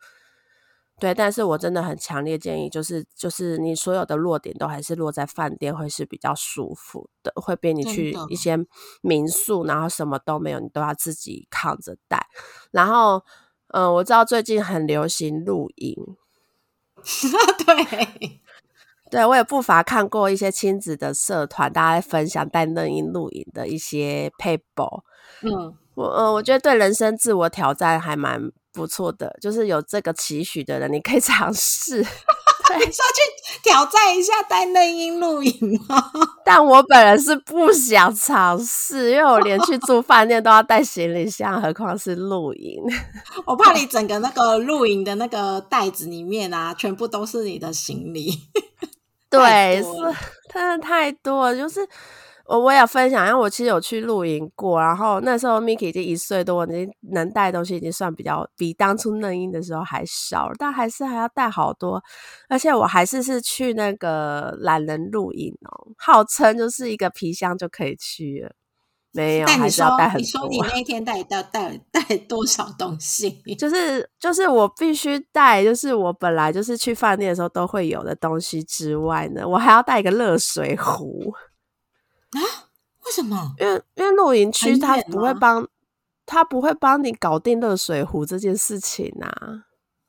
[1.01, 8.57] 对，但是我真的很强烈建议，就是就是你所有的落点都还是落在饭店，会是比较舒服的，会比你去一些
[9.03, 12.27] 民宿，然后什么都没有，你都要自己扛着带。
[12.71, 13.25] 然后，
[13.69, 15.97] 嗯，我知道最近很流行露营，
[17.67, 18.41] 对，
[19.11, 25.03] 对我也不乏看过一些亲子的社团，大家分享带嫩音露营的一些 paper。
[25.43, 28.53] 嗯，我呃，我觉得对人生自我挑战还蛮。
[28.75, 32.05] 不错的，就是有这个期许的人，你可以 尝试。
[32.77, 36.11] 你说去挑战一下带嫩婴露营吗？
[36.45, 42.83] 但我本人是不想尝试，因为我连去住饭店都要带行李箱，何况是露营。
[43.47, 48.33] 我怕你整个那个露营的那个袋子里面啊，全部都是你的行李。
[49.31, 49.89] 对，是
[50.53, 51.87] 真的太多，就是。
[52.47, 62.03] 我我也分享，因为我其实有去露营过，然后那时候 Miki 已经一岁多，已经能带东西已经算比较比当初嫩婴的时候还少，但还是还要带好多，
[62.49, 68.53] 而且我还是是去那个懒人露营哦，号称就是一个皮箱就可以去了，
[69.13, 70.21] 没有，还是要带很多。
[70.21, 73.41] 你说你那天带到带带多少东西？
[73.59, 81.33] 就是就是我必须带，就是我本来就是去饭店的时候都会有的东西之外呢，我还要带一个热水壶。
[82.43, 82.69] 啊？
[83.07, 83.55] 为什么？
[83.59, 85.69] 因为因为露营区他不会帮，
[86.25, 89.65] 他不会帮你搞定热水壶这件事情啊。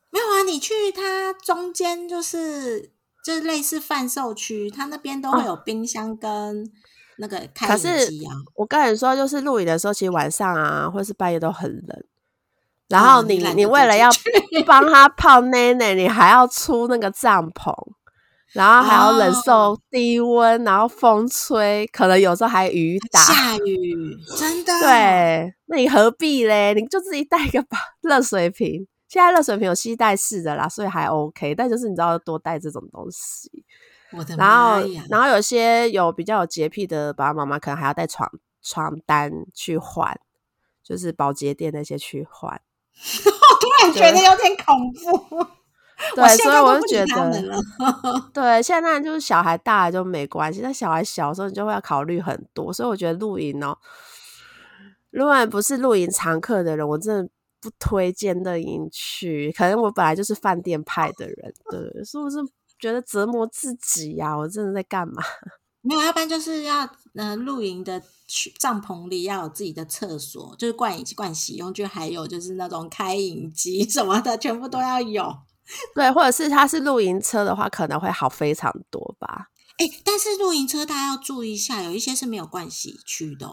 [0.10, 2.92] 没有啊，你去它中间就是
[3.26, 6.72] 就是类似贩售区，它那边都会有冰箱跟
[7.18, 8.32] 那个开机啊。
[8.56, 12.04] 我跟你说，就是露营的时候，其实晚上啊，或是半夜都很冷。
[12.88, 14.10] 然后你你为了要
[14.66, 17.74] 帮他泡奶奶，你还要出那个帐篷。
[18.56, 24.72] 然后还要忍受低温，然后风吹，可能有时候还雨打，下雨，真的。
[24.80, 26.74] 对，那你何必嘞？
[26.74, 31.54] 你就自己带一个吧热水瓶，现在热水瓶有吸带式的啦，所以还 OK。
[31.54, 33.52] 但就是你知道多带这种东西。
[34.14, 35.04] 我的妈呀！
[35.10, 38.32] 然后有些有比较有洁癖的爸爸妈妈，可能还要带床
[38.62, 40.18] 床单去换，
[40.82, 42.62] 就是保洁店那些去换。
[42.96, 45.46] 我突然觉得有点恐怖。
[46.14, 47.62] 对，所以我就觉得，
[48.34, 52.74] 对，现在就是小孩大了就没关系，但小孩小的时候你就会要考虑很多。
[52.74, 53.78] 所以我觉得露营哦，
[55.12, 57.30] 如果不是露营常客的人，我真的
[57.62, 59.52] 不推荐露营去。
[59.58, 62.38] 可能我本来就是饭店派的人，对，是不是
[62.78, 64.38] 觉得折磨自己呀？
[64.38, 65.24] 我真的在干嘛？
[65.82, 75.32] 没有，要不然就是要呃，露营的去帐篷里要有自己的厕所，就是灌灌洗用具，还有就是那种开饮机什么的，全部都要有。
[75.96, 79.48] 对，或者是它是露营车的话，可能会好非常多吧。
[79.78, 83.48] 哎，但是露营车大家要注意一下，有一些是没有盥洗区的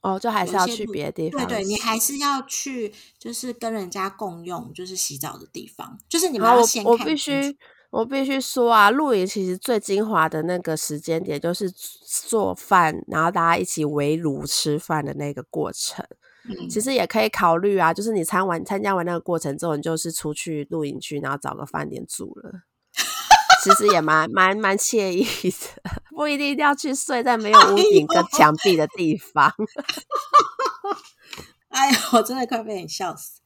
[0.00, 1.46] 哦，就还是要去别的地方。
[1.46, 5.98] 对对，你还是要去，就是跟人家共用，就是洗澡的地方。
[6.08, 7.56] 就是你们要先我必须，
[7.90, 16.04] 我必须说啊，露营其实最精华的那个时间点，就是做饭，然后大家一起围炉吃饭的那个过程。
[16.68, 22.62] 其实也可以考虑啊，就是你参完参加完那个过程之后，你就是出去露营区，然后找个饭店住了。
[23.62, 29.50] 其实也蛮蛮蛮惬意的，不一定一定要去睡在没有屋顶跟墙壁的地方。
[31.70, 33.40] 哎呀，我真的快被你笑死！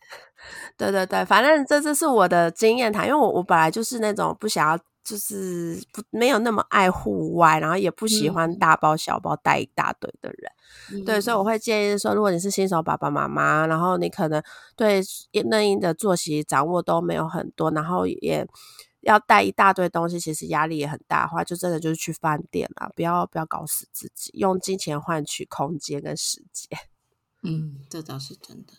[0.77, 4.79] 对对对，反正这这是我的经验谈，因为我我本来就是那种不想要。
[5.05, 10.53] 就是不没有那么爱户外，然后也不喜欢大包小包带一大堆的人，
[11.05, 14.43] 对，所以我会建议说，如果你是新手爸爸妈妈，然后你可能
[14.77, 15.03] 对
[15.45, 18.47] 嫩婴的作息掌握都没有很多，然后也
[19.01, 26.79] 要带一大堆东西，其实压力也很大的话，就真的就是去饭店啦，不要不要搞死自己，用金钱换取空间跟时间。
[27.43, 28.73] 嗯，这倒是真的。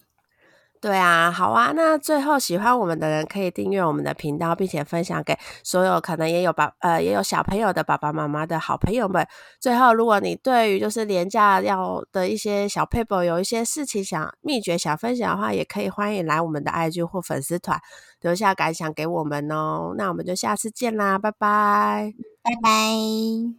[0.82, 1.74] 对啊，好啊。
[1.76, 9.28] 那最后喜欢我们的人可以订阅我们的频道，并且分享给所有可能也有爸呃也有小朋友的爸爸妈妈的好朋友们。
[9.60, 17.78] 最后，如果你对于就是廉价要的一些小 paper 有一些事情想秘诀想分享的话，也可以欢迎来我们的 IG 或粉丝团
[18.22, 19.94] 留下感想给我们哦。
[19.98, 23.54] 那我们就下次见啦，拜拜，拜拜。